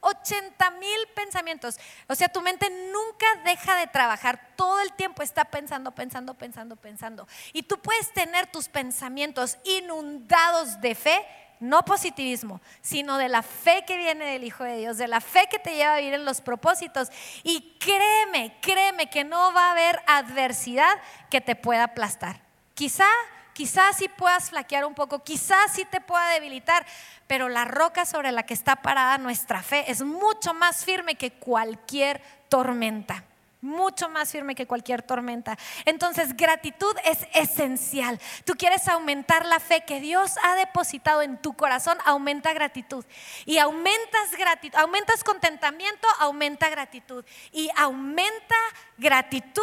80 0.00 0.70
mil 0.72 0.98
pensamientos. 1.14 1.78
O 2.08 2.16
sea, 2.16 2.28
tu 2.28 2.40
mente 2.40 2.68
nunca 2.68 3.26
deja 3.44 3.76
de 3.76 3.86
trabajar. 3.86 4.54
Todo 4.56 4.80
el 4.80 4.92
tiempo 4.94 5.22
está 5.22 5.44
pensando, 5.44 5.92
pensando, 5.92 6.34
pensando, 6.34 6.74
pensando. 6.74 7.28
Y 7.52 7.62
tú 7.62 7.78
puedes 7.78 8.12
tener 8.12 8.48
tus 8.48 8.68
pensamientos 8.68 9.56
inundados 9.62 10.80
de 10.80 10.96
fe 10.96 11.24
no 11.60 11.84
positivismo, 11.84 12.60
sino 12.80 13.18
de 13.18 13.28
la 13.28 13.42
fe 13.42 13.84
que 13.86 13.96
viene 13.96 14.24
del 14.24 14.44
Hijo 14.44 14.64
de 14.64 14.78
Dios, 14.78 14.98
de 14.98 15.08
la 15.08 15.20
fe 15.20 15.48
que 15.50 15.58
te 15.58 15.74
lleva 15.74 15.94
a 15.94 15.98
vivir 15.98 16.14
en 16.14 16.24
los 16.24 16.40
propósitos. 16.40 17.08
Y 17.42 17.76
créeme, 17.78 18.56
créeme 18.60 19.08
que 19.08 19.24
no 19.24 19.52
va 19.52 19.68
a 19.68 19.72
haber 19.72 20.00
adversidad 20.06 20.96
que 21.30 21.40
te 21.40 21.56
pueda 21.56 21.84
aplastar. 21.84 22.40
Quizá, 22.74 23.08
quizás 23.52 23.96
sí 23.96 24.08
puedas 24.08 24.50
flaquear 24.50 24.84
un 24.84 24.94
poco, 24.94 25.24
quizás 25.24 25.72
sí 25.72 25.84
te 25.90 26.00
pueda 26.00 26.28
debilitar, 26.30 26.86
pero 27.26 27.48
la 27.48 27.64
roca 27.64 28.04
sobre 28.04 28.32
la 28.32 28.44
que 28.44 28.54
está 28.54 28.76
parada 28.76 29.18
nuestra 29.18 29.62
fe 29.62 29.90
es 29.90 30.02
mucho 30.02 30.54
más 30.54 30.84
firme 30.84 31.14
que 31.14 31.32
cualquier 31.32 32.22
tormenta 32.48 33.24
mucho 33.60 34.08
más 34.08 34.30
firme 34.30 34.54
que 34.54 34.66
cualquier 34.66 35.02
tormenta. 35.02 35.58
Entonces, 35.84 36.36
gratitud 36.36 36.94
es 37.04 37.26
esencial. 37.34 38.20
Tú 38.44 38.54
quieres 38.54 38.86
aumentar 38.88 39.46
la 39.46 39.60
fe 39.60 39.84
que 39.84 40.00
Dios 40.00 40.32
ha 40.42 40.54
depositado 40.56 41.22
en 41.22 41.40
tu 41.40 41.54
corazón, 41.54 41.98
aumenta 42.04 42.52
gratitud. 42.52 43.04
Y 43.44 43.58
aumentas 43.58 44.30
gratitud, 44.38 44.78
aumentas 44.78 45.24
contentamiento, 45.24 46.06
aumenta 46.18 46.68
gratitud. 46.68 47.24
Y 47.52 47.68
aumenta 47.76 48.56
gratitud. 48.98 49.62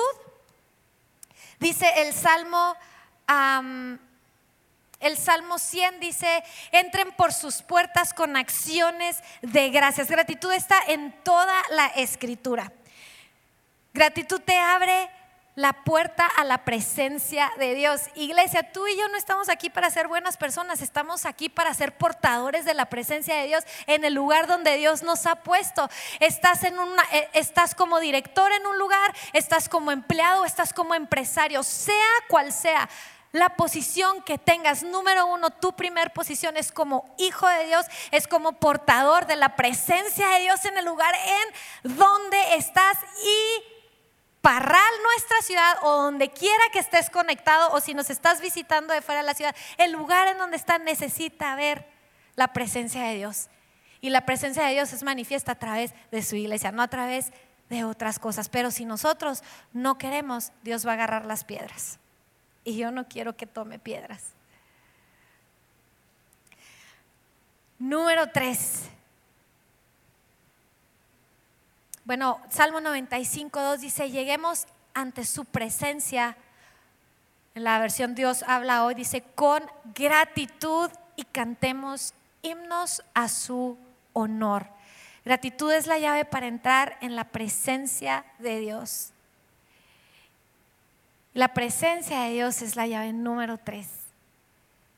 Dice 1.59 1.87
el 1.97 2.13
Salmo 2.13 2.75
el 4.99 5.17
Salmo 5.17 5.59
100 5.59 5.99
dice, 5.99 6.43
entren 6.71 7.11
por 7.11 7.33
sus 7.33 7.61
puertas 7.61 8.13
con 8.13 8.37
acciones 8.37 9.21
de 9.41 9.69
gracias. 9.69 10.09
Gratitud 10.09 10.51
está 10.51 10.77
en 10.87 11.11
toda 11.23 11.53
la 11.71 11.87
escritura. 11.87 12.71
Gratitud 13.93 14.41
te 14.41 14.57
abre 14.57 15.07
la 15.53 15.71
puerta 15.83 16.25
a 16.25 16.43
la 16.43 16.65
presencia 16.65 17.51
de 17.59 17.75
Dios. 17.75 18.01
Iglesia, 18.15 18.71
tú 18.71 18.87
y 18.87 18.97
yo 18.97 19.07
no 19.09 19.17
estamos 19.17 19.49
aquí 19.49 19.69
para 19.69 19.91
ser 19.91 20.07
buenas 20.07 20.35
personas, 20.35 20.81
estamos 20.81 21.27
aquí 21.27 21.47
para 21.47 21.71
ser 21.75 21.95
portadores 21.95 22.65
de 22.65 22.73
la 22.73 22.87
presencia 22.87 23.35
de 23.35 23.45
Dios 23.45 23.63
en 23.85 24.03
el 24.03 24.15
lugar 24.15 24.47
donde 24.47 24.77
Dios 24.77 25.03
nos 25.03 25.27
ha 25.27 25.35
puesto. 25.35 25.87
Estás 26.19 26.63
en 26.63 26.79
una 26.79 27.03
eh, 27.11 27.29
estás 27.33 27.75
como 27.75 27.99
director 27.99 28.51
en 28.51 28.65
un 28.65 28.79
lugar, 28.79 29.13
estás 29.31 29.69
como 29.69 29.91
empleado, 29.91 30.43
estás 30.43 30.73
como 30.73 30.95
empresario, 30.95 31.61
sea 31.61 31.93
cual 32.29 32.51
sea 32.51 32.89
la 33.31 33.49
posición 33.49 34.23
que 34.23 34.39
tengas. 34.39 34.81
Número 34.81 35.27
uno, 35.27 35.51
tu 35.51 35.73
primer 35.73 36.13
posición 36.13 36.57
es 36.57 36.71
como 36.71 37.13
hijo 37.19 37.47
de 37.47 37.67
Dios, 37.67 37.85
es 38.09 38.27
como 38.27 38.53
portador 38.53 39.27
de 39.27 39.35
la 39.35 39.55
presencia 39.55 40.29
de 40.29 40.39
Dios 40.39 40.65
en 40.65 40.79
el 40.79 40.85
lugar 40.85 41.13
en 41.13 41.95
donde 41.95 42.55
estás 42.55 42.97
y 43.23 43.72
Parral, 44.43 44.91
nuestra 45.03 45.41
ciudad, 45.41 45.77
o 45.83 46.01
donde 46.01 46.29
quiera 46.29 46.65
que 46.73 46.79
estés 46.79 47.09
conectado, 47.09 47.71
o 47.71 47.79
si 47.79 47.93
nos 47.93 48.09
estás 48.09 48.41
visitando 48.41 48.93
de 48.93 49.01
fuera 49.01 49.21
de 49.21 49.25
la 49.25 49.35
ciudad, 49.35 49.55
el 49.77 49.93
lugar 49.93 50.27
en 50.27 50.37
donde 50.37 50.57
estás 50.57 50.81
necesita 50.81 51.55
ver 51.55 51.87
la 52.35 52.51
presencia 52.51 53.03
de 53.03 53.15
Dios. 53.15 53.47
Y 54.01 54.09
la 54.09 54.25
presencia 54.25 54.65
de 54.65 54.73
Dios 54.73 54.91
es 54.91 55.01
manifiesta 55.01 55.53
a 55.53 55.59
través 55.59 55.93
de 56.11 56.21
su 56.21 56.35
iglesia, 56.35 56.73
no 56.73 56.81
a 56.81 56.89
través 56.89 57.31
de 57.69 57.85
otras 57.85 58.19
cosas. 58.19 58.49
Pero 58.49 58.69
si 58.69 58.83
nosotros 58.83 59.43
no 59.71 59.97
queremos, 59.97 60.51
Dios 60.61 60.85
va 60.85 60.91
a 60.91 60.95
agarrar 60.95 61.23
las 61.23 61.45
piedras. 61.45 61.99
Y 62.65 62.75
yo 62.75 62.91
no 62.91 63.07
quiero 63.07 63.37
que 63.37 63.47
tome 63.47 63.79
piedras. 63.79 64.33
Número 67.79 68.29
tres, 68.29 68.82
Bueno, 72.05 72.41
Salmo 72.49 72.81
95, 72.81 73.61
2 73.61 73.79
dice, 73.79 74.11
lleguemos 74.11 74.67
ante 74.93 75.23
su 75.23 75.45
presencia. 75.45 76.35
En 77.55 77.63
la 77.63 77.79
versión 77.79 78.13
Dios 78.13 78.43
habla 78.45 78.83
hoy, 78.83 78.93
dice, 78.93 79.23
con 79.35 79.63
gratitud 79.95 80.91
y 81.15 81.23
cantemos 81.23 82.13
himnos 82.41 83.03
a 83.13 83.29
su 83.29 83.77
honor. 84.11 84.67
Gratitud 85.23 85.71
es 85.71 85.87
la 85.87 85.97
llave 85.97 86.25
para 86.25 86.47
entrar 86.47 86.97
en 86.99 87.15
la 87.15 87.23
presencia 87.23 88.25
de 88.39 88.59
Dios. 88.59 89.11
La 91.33 91.53
presencia 91.53 92.23
de 92.23 92.31
Dios 92.33 92.61
es 92.61 92.75
la 92.75 92.85
llave 92.85 93.13
número 93.13 93.57
tres. 93.57 93.87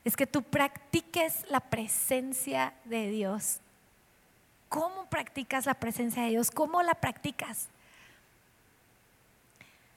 Es 0.03 0.15
que 0.15 0.25
tú 0.25 0.41
practiques 0.41 1.45
la 1.49 1.59
presencia 1.59 2.73
de 2.85 3.09
Dios 3.09 3.59
¿Cómo 4.75 5.05
practicas 5.05 5.65
la 5.65 5.75
presencia 5.75 6.23
de 6.23 6.31
Dios? 6.31 6.51
¿Cómo 6.51 6.83
la 6.83 6.95
practicas? 6.95 7.69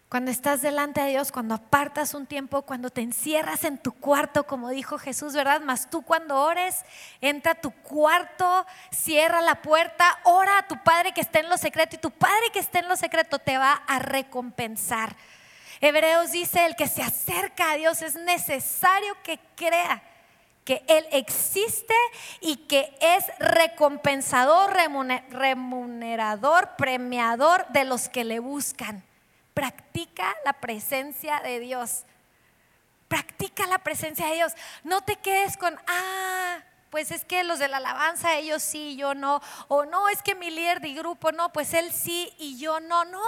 Cuando 0.09 0.31
estás 0.31 0.63
delante 0.63 1.01
de 1.01 1.09
Dios, 1.09 1.33
cuando 1.33 1.57
apartas 1.57 2.15
un 2.15 2.27
tiempo, 2.27 2.63
cuando 2.63 2.89
te 2.89 3.01
encierras 3.01 3.65
en 3.65 3.79
tu 3.79 3.91
cuarto, 3.91 4.47
como 4.47 4.69
dijo 4.69 4.97
Jesús, 4.97 5.35
¿verdad? 5.35 5.63
Mas 5.65 5.91
tú 5.91 6.03
cuando 6.03 6.41
ores, 6.41 6.85
entra 7.21 7.53
a 7.53 7.61
tu 7.61 7.73
cuarto, 7.73 8.65
cierra 8.93 9.43
la 9.43 9.63
puerta, 9.63 10.21
ora 10.23 10.59
a 10.59 10.69
tu 10.69 10.81
Padre 10.85 11.11
que 11.11 11.23
está 11.23 11.41
en 11.41 11.49
lo 11.49 11.59
secreto 11.59 11.97
y 11.97 11.99
tu 11.99 12.13
Padre 12.13 12.53
que 12.53 12.61
está 12.61 12.79
en 12.79 12.87
lo 12.87 12.95
secreto 12.95 13.41
te 13.41 13.59
va 13.59 13.73
a 13.73 13.99
recompensar. 13.99 15.17
Hebreos 15.81 16.31
dice, 16.31 16.67
el 16.67 16.77
que 16.77 16.87
se 16.87 17.03
acerca 17.03 17.73
a 17.73 17.77
Dios 17.77 18.01
es 18.03 18.15
necesario 18.15 19.17
que 19.25 19.41
crea 19.57 20.05
que 20.69 20.85
Él 20.87 21.07
existe 21.13 21.95
y 22.43 22.57
que 22.57 22.95
es 23.01 23.25
recompensador, 23.39 24.71
remunerador, 25.31 26.77
premiador 26.77 27.67
de 27.69 27.87
los 27.87 28.11
que 28.11 28.23
le 28.23 28.39
buscan. 28.39 29.03
Practica 29.55 30.37
la 30.45 30.53
presencia 30.53 31.41
de 31.41 31.59
Dios. 31.61 32.05
Practica 33.09 33.67
la 33.67 33.79
presencia 33.79 34.27
de 34.27 34.35
Dios. 34.35 34.53
No 34.85 35.01
te 35.01 35.17
quedes 35.17 35.57
con, 35.57 35.75
ah, 35.87 36.59
pues 36.91 37.11
es 37.11 37.25
que 37.25 37.45
los 37.45 37.59
de 37.59 37.69
la 37.69 37.79
alabanza, 37.79 38.37
ellos 38.37 38.63
sí, 38.63 38.97
yo 38.97 39.15
no. 39.15 39.41
O 39.69 39.85
no, 39.85 40.09
es 40.09 40.23
que 40.23 40.35
mi 40.35 40.51
líder 40.51 40.81
de 40.81 40.95
grupo, 40.95 41.33
no, 41.33 41.53
pues 41.53 41.75
él 41.75 41.93
sí 41.93 42.33
y 42.39 42.59
yo 42.59 42.81
no. 42.81 43.05
No, 43.05 43.23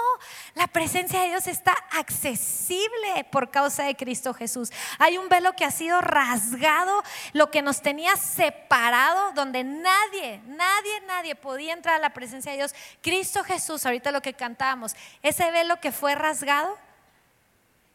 la 0.55 0.67
presencia 0.67 1.21
de 1.21 1.29
Dios 1.29 1.47
está 1.47 1.73
accesible 1.91 3.25
por 3.31 3.51
causa 3.51 3.83
de 3.83 3.95
Cristo 3.95 4.33
Jesús. 4.33 4.71
Hay 4.99 5.17
un 5.17 5.29
velo 5.29 5.53
que 5.53 5.65
ha 5.65 5.71
sido 5.71 6.01
rasgado, 6.01 7.03
lo 7.33 7.51
que 7.51 7.61
nos 7.61 7.81
tenía 7.81 8.15
separado, 8.15 9.31
donde 9.33 9.63
nadie, 9.63 10.41
nadie, 10.45 11.01
nadie 11.07 11.35
podía 11.35 11.73
entrar 11.73 11.95
a 11.95 11.99
la 11.99 12.13
presencia 12.13 12.51
de 12.51 12.59
Dios. 12.59 12.75
Cristo 13.01 13.43
Jesús, 13.43 13.85
ahorita 13.85 14.11
lo 14.11 14.21
que 14.21 14.33
cantábamos, 14.33 14.95
ese 15.21 15.51
velo 15.51 15.79
que 15.79 15.91
fue 15.91 16.15
rasgado 16.15 16.77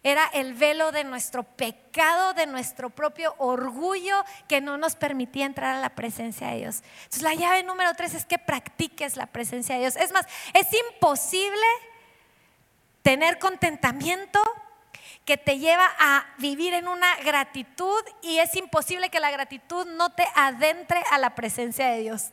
era 0.03 0.25
el 0.33 0.55
velo 0.55 0.93
de 0.93 1.05
nuestro 1.05 1.43
pecado, 1.43 2.33
de 2.35 2.47
nuestro 2.47 2.91
propio 2.91 3.35
orgullo 3.39 4.25
que 4.49 4.61
no 4.61 4.79
nos 4.79 4.95
permitía 4.95 5.47
entrar 5.47 5.77
a 5.77 5.81
la 5.81 5.91
presencia 5.91 6.49
de 6.49 6.59
Dios. 6.59 6.83
Entonces 7.05 7.23
la 7.23 7.35
llave 7.35 7.63
número 7.65 7.93
tres 7.95 8.15
es 8.15 8.25
que 8.25 8.39
practiques 8.39 9.17
la 9.17 9.27
presencia 9.27 9.75
de 9.75 9.83
Dios. 9.83 9.97
Es 9.97 10.13
más, 10.13 10.27
es 10.55 10.69
imposible 10.93 11.67
tener 13.03 13.39
contentamiento 13.39 14.41
que 15.25 15.37
te 15.37 15.59
lleva 15.59 15.89
a 15.99 16.27
vivir 16.39 16.73
en 16.75 16.87
una 16.87 17.17
gratitud 17.17 18.03
y 18.23 18.39
es 18.39 18.55
imposible 18.55 19.11
que 19.11 19.19
la 19.19 19.33
gratitud 19.33 19.87
no 19.87 20.11
te 20.11 20.25
adentre 20.37 21.03
a 21.11 21.19
la 21.19 21.35
presencia 21.35 21.89
de 21.89 22.01
Dios 22.01 22.31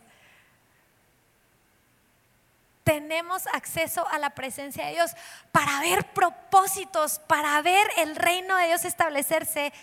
tenemos 2.84 3.48
acceso 3.48 4.08
a 4.10 4.20
la 4.20 4.32
presencia 4.32 4.86
de 4.86 4.94
Dios 4.94 5.12
para 5.52 5.80
ver 5.80 6.06
propósitos, 6.14 7.20
para 7.20 7.62
ver 7.62 7.88
el 7.98 8.16
reino 8.16 8.56
de 8.58 8.68
Dios 8.68 8.86
establecerse 8.86 9.74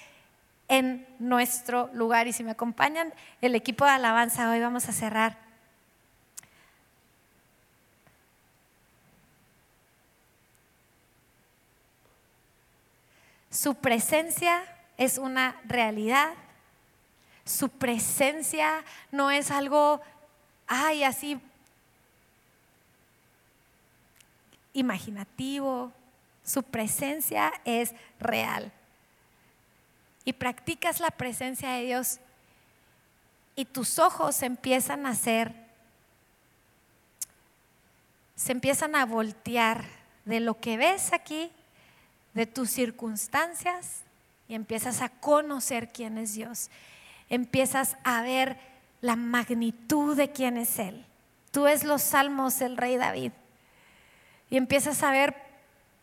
en 0.68 1.06
nuestro 1.18 1.90
lugar. 1.92 2.28
Y 2.28 2.32
si 2.32 2.44
me 2.44 2.52
acompañan 2.52 3.12
el 3.40 3.54
equipo 3.54 3.84
de 3.84 3.92
alabanza, 3.92 4.50
hoy 4.50 4.60
vamos 4.60 4.88
a 4.88 4.92
cerrar. 4.92 5.36
Su 13.50 13.74
presencia 13.74 14.62
es 14.96 15.18
una 15.18 15.60
realidad. 15.64 16.34
Su 17.44 17.68
presencia 17.68 18.84
no 19.10 19.30
es 19.30 19.50
algo, 19.50 20.00
ay, 20.68 21.02
así 21.02 21.40
imaginativo, 24.72 25.92
su 26.44 26.62
presencia 26.62 27.52
es 27.64 27.94
real. 28.18 28.72
Y 30.24 30.32
practicas 30.32 31.00
la 31.00 31.10
presencia 31.10 31.70
de 31.72 31.84
Dios 31.84 32.20
y 33.56 33.64
tus 33.64 33.98
ojos 33.98 34.42
empiezan 34.42 35.06
a 35.06 35.14
ser, 35.14 35.54
se 38.36 38.52
empiezan 38.52 38.94
a 38.96 39.04
voltear 39.04 39.84
de 40.24 40.40
lo 40.40 40.58
que 40.60 40.76
ves 40.76 41.12
aquí, 41.12 41.50
de 42.34 42.46
tus 42.46 42.70
circunstancias, 42.70 44.02
y 44.48 44.54
empiezas 44.54 45.02
a 45.02 45.08
conocer 45.08 45.88
quién 45.92 46.18
es 46.18 46.34
Dios. 46.34 46.70
Empiezas 47.28 47.96
a 48.02 48.22
ver 48.22 48.58
la 49.00 49.14
magnitud 49.14 50.16
de 50.16 50.30
quién 50.30 50.56
es 50.56 50.78
Él. 50.78 51.04
Tú 51.50 51.62
ves 51.62 51.84
los 51.84 52.02
salmos 52.02 52.58
del 52.58 52.76
rey 52.76 52.96
David 52.96 53.32
y 54.50 54.56
empiezas 54.56 55.02
a 55.02 55.10
ver 55.10 55.34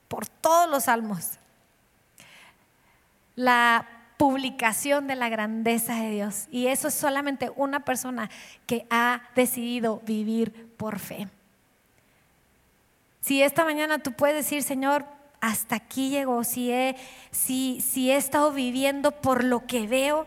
por 0.07 0.27
todos 0.27 0.69
los 0.69 0.85
salmos 0.85 1.37
la 3.35 3.87
publicación 4.17 5.05
de 5.07 5.15
la 5.15 5.29
grandeza 5.29 5.95
de 5.95 6.09
Dios. 6.09 6.47
Y 6.49 6.67
eso 6.67 6.87
es 6.87 6.95
solamente 6.95 7.51
una 7.55 7.81
persona 7.81 8.29
que 8.65 8.87
ha 8.89 9.21
decidido 9.35 10.01
vivir 10.05 10.73
por 10.75 10.97
fe. 10.99 11.29
Si 13.21 13.43
esta 13.43 13.63
mañana 13.63 13.99
tú 13.99 14.13
puedes 14.13 14.35
decir, 14.35 14.63
Señor, 14.63 15.05
hasta 15.39 15.75
aquí 15.75 16.09
llegó, 16.09 16.43
si 16.43 16.71
he, 16.71 16.95
si, 17.31 18.09
he 18.09 18.17
estado 18.17 18.51
viviendo 18.51 19.11
por 19.11 19.43
lo 19.43 19.67
que 19.67 19.85
veo, 19.85 20.25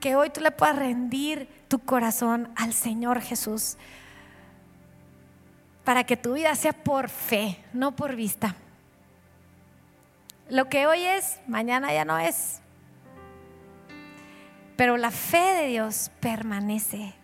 que 0.00 0.16
hoy 0.16 0.30
tú 0.30 0.40
le 0.40 0.50
puedas 0.50 0.76
rendir 0.76 1.48
tu 1.68 1.78
corazón 1.80 2.52
al 2.56 2.74
Señor 2.74 3.22
Jesús 3.22 3.76
para 5.84 6.04
que 6.04 6.16
tu 6.16 6.32
vida 6.32 6.54
sea 6.54 6.72
por 6.72 7.08
fe, 7.10 7.62
no 7.72 7.94
por 7.94 8.16
vista. 8.16 8.56
Lo 10.48 10.68
que 10.68 10.86
hoy 10.86 11.02
es, 11.02 11.40
mañana 11.46 11.92
ya 11.92 12.04
no 12.04 12.18
es. 12.18 12.60
Pero 14.76 14.96
la 14.96 15.10
fe 15.10 15.38
de 15.38 15.66
Dios 15.68 16.10
permanece. 16.20 17.14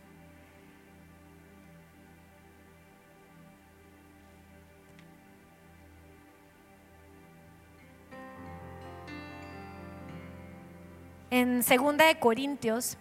En 11.30 11.62
segunda 11.62 12.06
de 12.06 12.18
Corintios, 12.18 12.96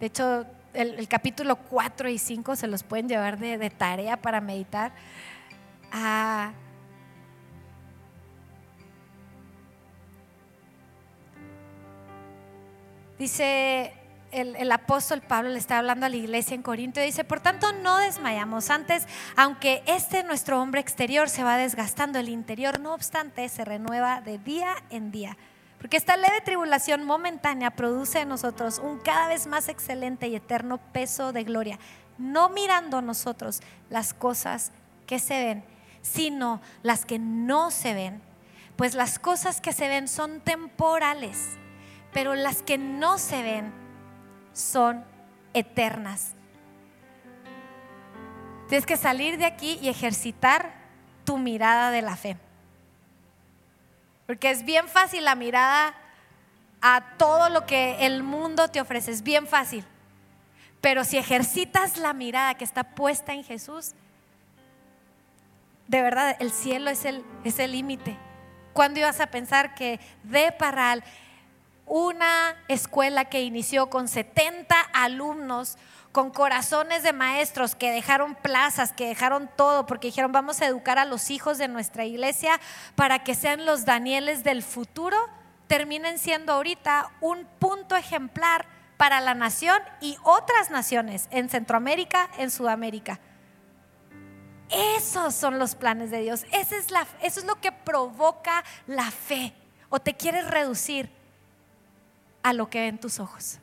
de 0.00 0.06
hecho 0.06 0.46
el, 0.74 1.08
capítulo 1.08 1.56
4 1.56 2.08
y 2.08 2.18
5 2.18 2.56
se 2.56 2.66
los 2.66 2.82
pueden 2.82 3.08
llevar 3.08 3.38
de, 3.38 3.70
tarea 3.70 4.16
para 4.16 4.40
meditar. 4.40 4.92
Ah, 5.90 6.52
dice 13.18 13.92
el, 14.30 14.56
el, 14.56 14.70
apóstol 14.72 15.22
Pablo, 15.22 15.50
le 15.50 15.58
está 15.58 15.78
hablando 15.78 16.06
a 16.06 16.08
la 16.08 16.16
iglesia 16.16 16.54
en 16.54 16.62
Corinto, 16.62 17.00
y 17.00 17.04
dice, 17.04 17.24
por 17.24 17.40
tanto 17.40 17.72
no 17.72 17.98
desmayamos. 17.98 18.70
Antes, 18.70 19.06
aunque 19.36 19.82
este 19.86 20.22
nuestro 20.22 20.60
hombre 20.60 20.80
exterior 20.80 21.28
se 21.28 21.44
va 21.44 21.56
desgastando, 21.56 22.18
el 22.18 22.28
interior 22.28 22.80
no 22.80 22.94
obstante 22.94 23.48
se 23.48 23.64
renueva 23.64 24.20
de 24.20 24.38
día 24.38 24.74
en 24.90 25.10
día. 25.10 25.36
Porque 25.78 25.96
esta 25.96 26.16
leve 26.16 26.40
tribulación 26.40 27.04
momentánea 27.04 27.70
produce 27.70 28.20
en 28.20 28.28
nosotros 28.28 28.80
un 28.82 28.98
cada 28.98 29.28
vez 29.28 29.46
más 29.46 29.68
excelente 29.68 30.26
y 30.28 30.34
eterno 30.34 30.78
peso 30.78 31.32
de 31.32 31.44
gloria, 31.44 31.78
no 32.18 32.48
mirando 32.48 33.00
nosotros 33.00 33.60
las 33.88 34.12
cosas 34.12 34.72
que 35.06 35.18
se 35.18 35.44
ven, 35.44 35.64
sino 36.02 36.60
las 36.82 37.04
que 37.04 37.18
no 37.18 37.70
se 37.70 37.94
ven. 37.94 38.20
Pues 38.76 38.94
las 38.94 39.18
cosas 39.18 39.60
que 39.60 39.72
se 39.72 39.88
ven 39.88 40.08
son 40.08 40.40
temporales, 40.40 41.50
pero 42.12 42.34
las 42.34 42.62
que 42.62 42.78
no 42.78 43.18
se 43.18 43.42
ven 43.42 43.72
son 44.52 45.04
eternas. 45.54 46.34
Tienes 48.68 48.84
que 48.84 48.96
salir 48.96 49.38
de 49.38 49.46
aquí 49.46 49.78
y 49.80 49.88
ejercitar 49.88 50.72
tu 51.24 51.38
mirada 51.38 51.90
de 51.90 52.02
la 52.02 52.16
fe. 52.16 52.36
Porque 54.28 54.50
es 54.50 54.62
bien 54.62 54.88
fácil 54.88 55.24
la 55.24 55.34
mirada 55.34 55.94
a 56.82 57.16
todo 57.16 57.48
lo 57.48 57.64
que 57.64 58.04
el 58.04 58.22
mundo 58.22 58.68
te 58.68 58.78
ofrece, 58.78 59.10
es 59.10 59.22
bien 59.22 59.46
fácil. 59.46 59.86
Pero 60.82 61.02
si 61.04 61.16
ejercitas 61.16 61.96
la 61.96 62.12
mirada 62.12 62.52
que 62.52 62.64
está 62.64 62.84
puesta 62.84 63.32
en 63.32 63.42
Jesús, 63.42 63.94
de 65.86 66.02
verdad 66.02 66.36
el 66.40 66.52
cielo 66.52 66.90
es 66.90 67.06
el 67.06 67.24
es 67.42 67.58
el 67.58 67.72
límite. 67.72 68.18
¿Cuándo 68.74 69.00
ibas 69.00 69.18
a 69.20 69.28
pensar 69.28 69.74
que 69.74 69.98
de 70.24 70.52
Parral, 70.52 71.02
una 71.86 72.54
escuela 72.68 73.24
que 73.30 73.40
inició 73.40 73.88
con 73.88 74.08
70 74.08 74.78
alumnos, 74.92 75.78
con 76.18 76.30
corazones 76.30 77.04
de 77.04 77.12
maestros 77.12 77.76
que 77.76 77.92
dejaron 77.92 78.34
plazas, 78.34 78.92
que 78.92 79.06
dejaron 79.06 79.48
todo, 79.54 79.86
porque 79.86 80.08
dijeron, 80.08 80.32
vamos 80.32 80.60
a 80.60 80.66
educar 80.66 80.98
a 80.98 81.04
los 81.04 81.30
hijos 81.30 81.58
de 81.58 81.68
nuestra 81.68 82.06
iglesia 82.06 82.58
para 82.96 83.20
que 83.20 83.36
sean 83.36 83.64
los 83.64 83.84
Danieles 83.84 84.42
del 84.42 84.64
futuro, 84.64 85.16
terminen 85.68 86.18
siendo 86.18 86.54
ahorita 86.54 87.12
un 87.20 87.46
punto 87.60 87.94
ejemplar 87.94 88.66
para 88.96 89.20
la 89.20 89.36
nación 89.36 89.80
y 90.00 90.16
otras 90.24 90.72
naciones 90.72 91.28
en 91.30 91.48
Centroamérica, 91.48 92.28
en 92.36 92.50
Sudamérica. 92.50 93.20
Esos 94.70 95.36
son 95.36 95.60
los 95.60 95.76
planes 95.76 96.10
de 96.10 96.22
Dios. 96.22 96.46
eso 96.50 96.74
es 97.22 97.44
lo 97.44 97.60
que 97.60 97.70
provoca 97.70 98.64
la 98.88 99.08
fe. 99.12 99.54
O 99.88 100.00
te 100.00 100.14
quieres 100.14 100.48
reducir 100.50 101.10
a 102.42 102.52
lo 102.52 102.68
que 102.68 102.80
ven 102.80 102.98
tus 102.98 103.20
ojos. 103.20 103.60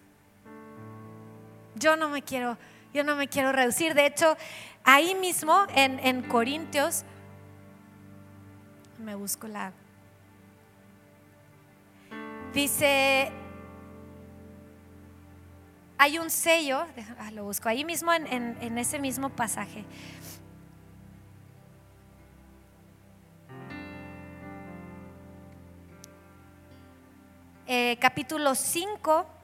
Yo 1.76 1.96
no 1.98 2.10
me 2.10 2.22
quiero, 2.22 2.58
yo 2.94 3.04
no 3.04 3.16
me 3.16 3.28
quiero 3.28 3.52
reducir. 3.52 3.94
De 3.94 4.06
hecho, 4.06 4.38
ahí 4.84 5.16
mismo 5.16 5.66
en, 5.76 6.22
Corintios, 6.24 7.04
me 8.98 9.16
busco 9.16 9.48
la, 9.48 9.74
Dice, 12.54 13.30
hay 15.98 16.18
un 16.20 16.30
sello, 16.30 16.86
ah, 17.20 17.30
lo 17.32 17.44
busco 17.44 17.68
ahí 17.68 17.84
mismo 17.84 18.14
en, 18.14 18.78
ese 18.78 18.98
mismo 18.98 19.30
pasaje. 19.30 19.84
Eh, 27.68 27.98
capítulo 28.00 28.56
5, 28.56 29.35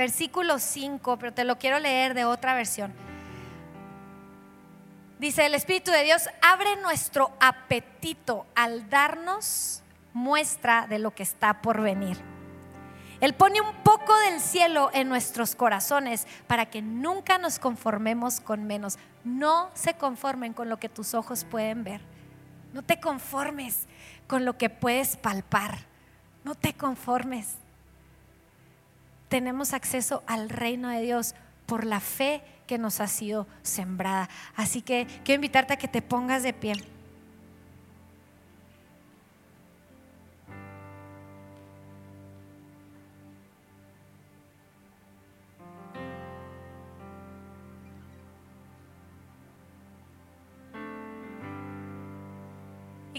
versículo 0.00 0.58
5, 0.58 1.18
pero 1.18 1.34
te 1.34 1.44
lo 1.44 1.58
quiero 1.58 1.78
leer 1.78 2.14
de 2.14 2.24
otra 2.24 2.54
versión. 2.54 2.90
Dice, 5.18 5.44
el 5.44 5.54
Espíritu 5.54 5.90
de 5.90 6.04
Dios 6.04 6.30
abre 6.40 6.76
nuestro 6.76 7.32
apetito 7.38 8.46
al 8.54 8.88
darnos 8.88 9.82
muestra 10.14 10.86
de 10.86 10.98
lo 10.98 11.10
que 11.10 11.22
está 11.22 11.60
por 11.60 11.82
venir. 11.82 12.16
Él 13.20 13.34
pone 13.34 13.60
un 13.60 13.74
poco 13.84 14.18
del 14.20 14.40
cielo 14.40 14.88
en 14.94 15.10
nuestros 15.10 15.54
corazones 15.54 16.26
para 16.46 16.70
que 16.70 16.80
nunca 16.80 17.36
nos 17.36 17.58
conformemos 17.58 18.40
con 18.40 18.64
menos. 18.64 18.98
No 19.22 19.70
se 19.74 19.92
conformen 19.92 20.54
con 20.54 20.70
lo 20.70 20.78
que 20.78 20.88
tus 20.88 21.12
ojos 21.12 21.44
pueden 21.44 21.84
ver. 21.84 22.00
No 22.72 22.80
te 22.80 22.98
conformes 23.00 23.86
con 24.26 24.46
lo 24.46 24.56
que 24.56 24.70
puedes 24.70 25.18
palpar. 25.18 25.80
No 26.42 26.54
te 26.54 26.72
conformes. 26.72 27.58
Tenemos 29.30 29.72
acceso 29.74 30.24
al 30.26 30.50
reino 30.50 30.88
de 30.88 31.00
Dios 31.00 31.34
por 31.64 31.86
la 31.86 32.00
fe 32.00 32.42
que 32.66 32.78
nos 32.78 33.00
ha 33.00 33.06
sido 33.06 33.46
sembrada. 33.62 34.28
Así 34.56 34.82
que 34.82 35.06
quiero 35.24 35.36
invitarte 35.36 35.72
a 35.72 35.76
que 35.76 35.88
te 35.88 36.02
pongas 36.02 36.42
de 36.42 36.52
pie. 36.52 36.74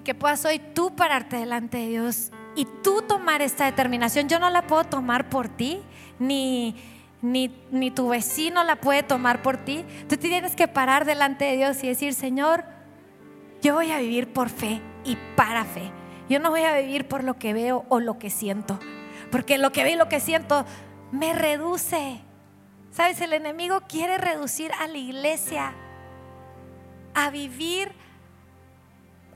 que 0.03 0.15
puedas 0.15 0.43
hoy 0.45 0.59
tú 0.73 0.95
pararte 0.95 1.37
delante 1.37 1.77
de 1.77 1.87
Dios 1.89 2.31
y 2.55 2.65
tú 2.83 3.01
tomar 3.01 3.41
esta 3.41 3.65
determinación. 3.65 4.27
Yo 4.27 4.39
no 4.39 4.49
la 4.49 4.67
puedo 4.67 4.83
tomar 4.83 5.29
por 5.29 5.47
ti, 5.47 5.81
ni, 6.19 6.75
ni, 7.21 7.55
ni 7.71 7.91
tu 7.91 8.09
vecino 8.09 8.63
la 8.63 8.77
puede 8.77 9.03
tomar 9.03 9.41
por 9.41 9.57
ti. 9.57 9.85
Tú 10.09 10.17
tienes 10.17 10.55
que 10.55 10.67
parar 10.67 11.05
delante 11.05 11.45
de 11.45 11.57
Dios 11.57 11.83
y 11.83 11.87
decir, 11.87 12.13
Señor, 12.13 12.65
yo 13.61 13.75
voy 13.75 13.91
a 13.91 13.99
vivir 13.99 14.33
por 14.33 14.49
fe 14.49 14.81
y 15.03 15.17
para 15.35 15.65
fe. 15.65 15.91
Yo 16.29 16.39
no 16.39 16.49
voy 16.49 16.61
a 16.61 16.77
vivir 16.77 17.07
por 17.07 17.23
lo 17.23 17.37
que 17.37 17.53
veo 17.53 17.85
o 17.89 17.99
lo 17.99 18.17
que 18.17 18.29
siento, 18.29 18.79
porque 19.31 19.57
lo 19.57 19.71
que 19.71 19.83
veo 19.83 19.93
y 19.93 19.97
lo 19.97 20.09
que 20.09 20.19
siento 20.19 20.65
me 21.11 21.33
reduce. 21.33 22.21
¿Sabes? 22.91 23.21
El 23.21 23.33
enemigo 23.33 23.81
quiere 23.87 24.17
reducir 24.17 24.71
a 24.79 24.87
la 24.87 24.97
iglesia 24.97 25.73
a 27.13 27.29
vivir 27.29 27.91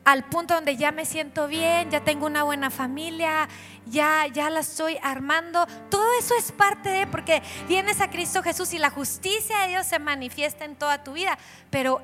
al 0.06 0.24
punto 0.24 0.54
donde 0.54 0.78
ya 0.78 0.91
me 0.91 1.04
siento 1.04 1.48
bien, 1.48 1.89
ya 1.89 2.04
tengo 2.04 2.28
una 2.28 2.44
buena 2.44 2.70
familia, 2.70 3.50
ya, 3.88 4.28
ya 4.28 4.52
la 4.52 4.60
estoy 4.60 4.98
armando. 5.02 5.65
Todo 5.89 6.06
eso 6.20 6.36
es 6.38 6.52
parte 6.52 6.89
de, 6.89 7.08
porque 7.08 7.41
vienes 7.68 8.00
a 8.02 8.10
Cristo 8.12 8.44
Jesús 8.44 8.72
y 8.74 8.78
la 8.78 8.91
justicia 8.91 9.60
de 9.62 9.70
Dios 9.70 9.88
se 9.88 9.98
manifiesta 9.98 10.63
en 10.63 10.76
toda 10.76 11.04
tu 11.04 11.13
vida, 11.13 11.39
pero, 11.72 12.02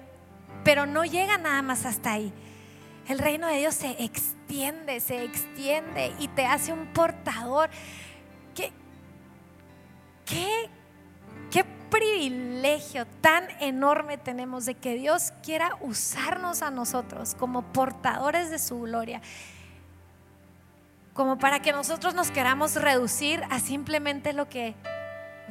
pero 0.64 0.88
no 0.88 1.06
llega 1.06 1.38
nada 1.38 1.62
más 1.62 1.86
hasta 1.86 2.14
ahí. 2.14 2.34
El 3.08 3.20
reino 3.20 3.48
de 3.48 3.58
Dios 3.60 3.76
se 3.76 4.04
extiende, 4.04 5.00
se 5.00 5.24
extiende 5.24 6.12
y 6.20 6.28
te 6.28 6.46
hace 6.46 6.74
un 6.74 6.88
portador. 6.94 7.70
¿Qué, 8.56 8.72
qué, 10.26 10.70
privilegio 11.92 13.06
tan 13.22 13.46
enorme 13.60 14.18
tenemos 14.18 14.66
de 14.66 14.74
que 14.74 14.96
Dios 14.96 15.32
quiera 15.44 15.78
usarnos 15.82 16.64
a 16.64 16.72
nosotros 16.72 17.36
como 17.38 17.62
portadores 17.62 18.50
de 18.50 18.58
su 18.58 18.80
gloria. 18.80 19.22
Como 21.14 21.38
para 21.38 21.62
que 21.62 21.74
nosotros 21.74 22.16
nos 22.16 22.32
queramos 22.32 22.76
reducir 22.76 23.44
a 23.52 23.60
simplemente 23.60 24.34
lo 24.34 24.50
que 24.50 24.74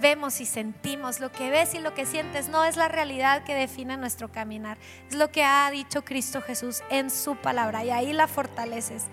vemos 0.00 0.40
y 0.40 0.46
sentimos, 0.46 1.20
lo 1.20 1.30
que 1.30 1.50
ves 1.50 1.74
y 1.74 1.78
lo 1.78 1.94
que 1.94 2.06
sientes, 2.06 2.48
no 2.48 2.64
es 2.64 2.76
la 2.76 2.88
realidad 2.88 3.44
que 3.44 3.54
define 3.54 3.96
nuestro 3.96 4.32
caminar, 4.32 4.78
es 5.08 5.14
lo 5.14 5.30
que 5.30 5.44
ha 5.44 5.70
dicho 5.70 6.04
Cristo 6.04 6.40
Jesús 6.40 6.82
en 6.90 7.10
su 7.10 7.36
palabra 7.36 7.84
y 7.84 7.90
ahí 7.90 8.12
la 8.12 8.26
fortaleces. 8.26 9.04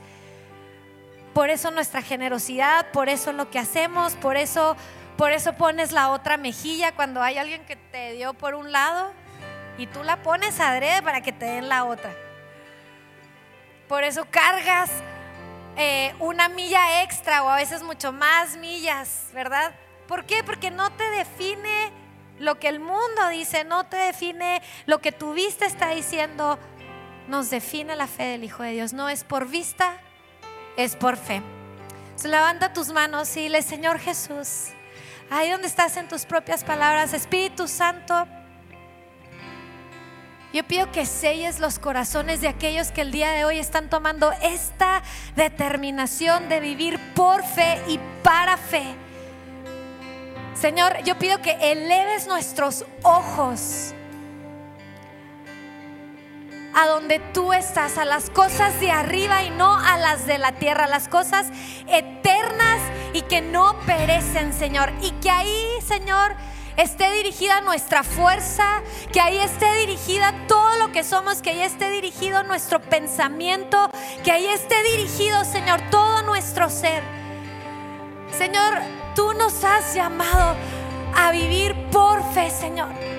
Por 1.34 1.50
eso 1.50 1.70
nuestra 1.72 2.02
generosidad, 2.02 2.90
por 2.92 3.10
eso 3.10 3.34
lo 3.34 3.52
que 3.52 3.60
hacemos, 3.60 4.16
por 4.16 4.38
eso 4.38 4.76
por 5.18 5.32
eso 5.32 5.54
pones 5.54 5.92
la 5.92 6.12
otra 6.12 6.38
mejilla 6.38 6.94
cuando 6.94 7.22
hay 7.22 7.38
alguien 7.38 7.66
que 7.66 7.76
te 7.76 8.14
dio 8.14 8.34
por 8.34 8.54
un 8.54 8.72
lado 8.72 9.12
y 9.78 9.88
tú 9.88 10.04
la 10.04 10.22
pones 10.24 10.60
adrede 10.60 11.02
para 11.02 11.22
que 11.22 11.32
te 11.32 11.46
den 11.46 11.70
la 11.70 11.86
otra. 11.86 12.14
Por 13.88 14.04
eso 14.04 14.26
cargas 14.30 14.92
eh, 15.76 16.14
una 16.20 16.50
milla 16.50 17.04
extra 17.04 17.44
o 17.44 17.50
a 17.50 17.56
veces 17.56 17.82
mucho 17.84 18.12
más 18.12 18.58
millas, 18.58 19.30
¿verdad? 19.34 19.74
¿Por 20.08 20.26
qué? 20.26 20.44
Porque 20.44 20.72
no 20.72 20.92
te 20.92 21.10
define 21.10 21.92
lo 22.40 22.60
que 22.60 22.68
el 22.68 22.80
mundo 22.80 23.30
dice, 23.32 23.64
no 23.64 23.86
te 23.86 23.98
define 23.98 24.62
lo 24.86 25.00
que 25.00 25.12
tu 25.12 25.34
vista 25.34 25.66
está 25.66 25.90
diciendo, 25.90 26.60
nos 27.28 27.50
define 27.50 27.96
la 27.96 28.08
fe 28.08 28.24
del 28.24 28.44
Hijo 28.44 28.64
de 28.64 28.72
Dios. 28.72 28.94
No 28.94 29.10
es 29.10 29.24
por 29.24 29.48
vista, 29.48 29.98
es 30.78 30.96
por 30.96 31.18
fe. 31.18 31.42
Se 32.16 32.28
levanta 32.28 32.74
tus 32.74 32.90
manos 32.92 33.36
y 33.38 33.44
dile, 33.44 33.62
Señor 33.62 34.00
Jesús, 34.00 34.70
Ahí 35.30 35.52
donde 35.52 35.68
estás 35.68 35.98
en 35.98 36.08
tus 36.08 36.26
propias 36.26 36.64
palabras, 36.64 37.14
Espíritu 37.14 37.68
Santo. 37.68 38.28
Yo 40.54 40.64
pido 40.64 40.90
que 40.92 41.06
selles 41.06 41.60
los 41.60 41.80
corazones 41.80 42.40
de 42.40 42.48
aquellos 42.48 42.92
que 42.92 43.02
el 43.02 43.12
día 43.12 43.32
de 43.32 43.44
hoy 43.44 43.60
están 43.60 43.90
tomando 43.90 44.32
esta 44.42 45.04
determinación 45.36 46.48
de 46.48 46.62
vivir 46.62 46.98
por 47.14 47.44
fe 47.44 47.82
y 47.88 48.00
para 48.24 48.56
fe. 48.56 48.96
Señor, 50.56 51.04
yo 51.04 51.20
pido 51.20 51.42
que 51.42 51.72
eleves 51.72 52.26
nuestros 52.28 52.86
ojos 53.04 53.94
a 56.78 56.86
donde 56.86 57.18
tú 57.34 57.54
estás, 57.54 57.98
a 57.98 58.06
las 58.06 58.30
cosas 58.30 58.80
de 58.80 58.92
arriba 58.92 59.42
y 59.42 59.50
no 59.50 59.76
a 59.76 59.98
las 59.98 60.28
de 60.28 60.38
la 60.38 60.52
tierra, 60.52 60.86
las 60.86 61.08
cosas 61.08 61.48
eternas 61.88 62.80
y 63.14 63.24
que 63.24 63.42
no 63.42 63.80
perecen, 63.88 64.54
Señor. 64.54 64.94
Y 65.02 65.10
que 65.14 65.32
ahí, 65.32 65.66
Señor, 65.84 66.36
esté 66.76 67.12
dirigida 67.14 67.62
nuestra 67.62 68.04
fuerza, 68.04 68.84
que 69.12 69.20
ahí 69.20 69.40
esté 69.40 69.74
dirigida 69.78 70.36
todo 70.48 70.78
lo 70.78 70.92
que 70.92 71.04
somos, 71.04 71.42
que 71.42 71.50
ahí 71.50 71.62
esté 71.62 71.90
dirigido 71.90 72.44
nuestro 72.44 72.80
pensamiento, 72.80 73.90
que 74.24 74.32
ahí 74.32 74.46
esté 74.46 74.76
dirigido, 74.84 75.46
Señor, 75.46 75.82
todo 75.90 76.22
nuestro 76.22 76.70
ser. 76.70 77.02
Señor, 78.38 78.84
tú 79.16 79.34
nos 79.34 79.64
has 79.64 79.96
llamado 79.96 80.56
a 81.16 81.32
vivir 81.32 81.74
por 81.90 82.22
fe, 82.36 82.52
Señor 82.52 83.17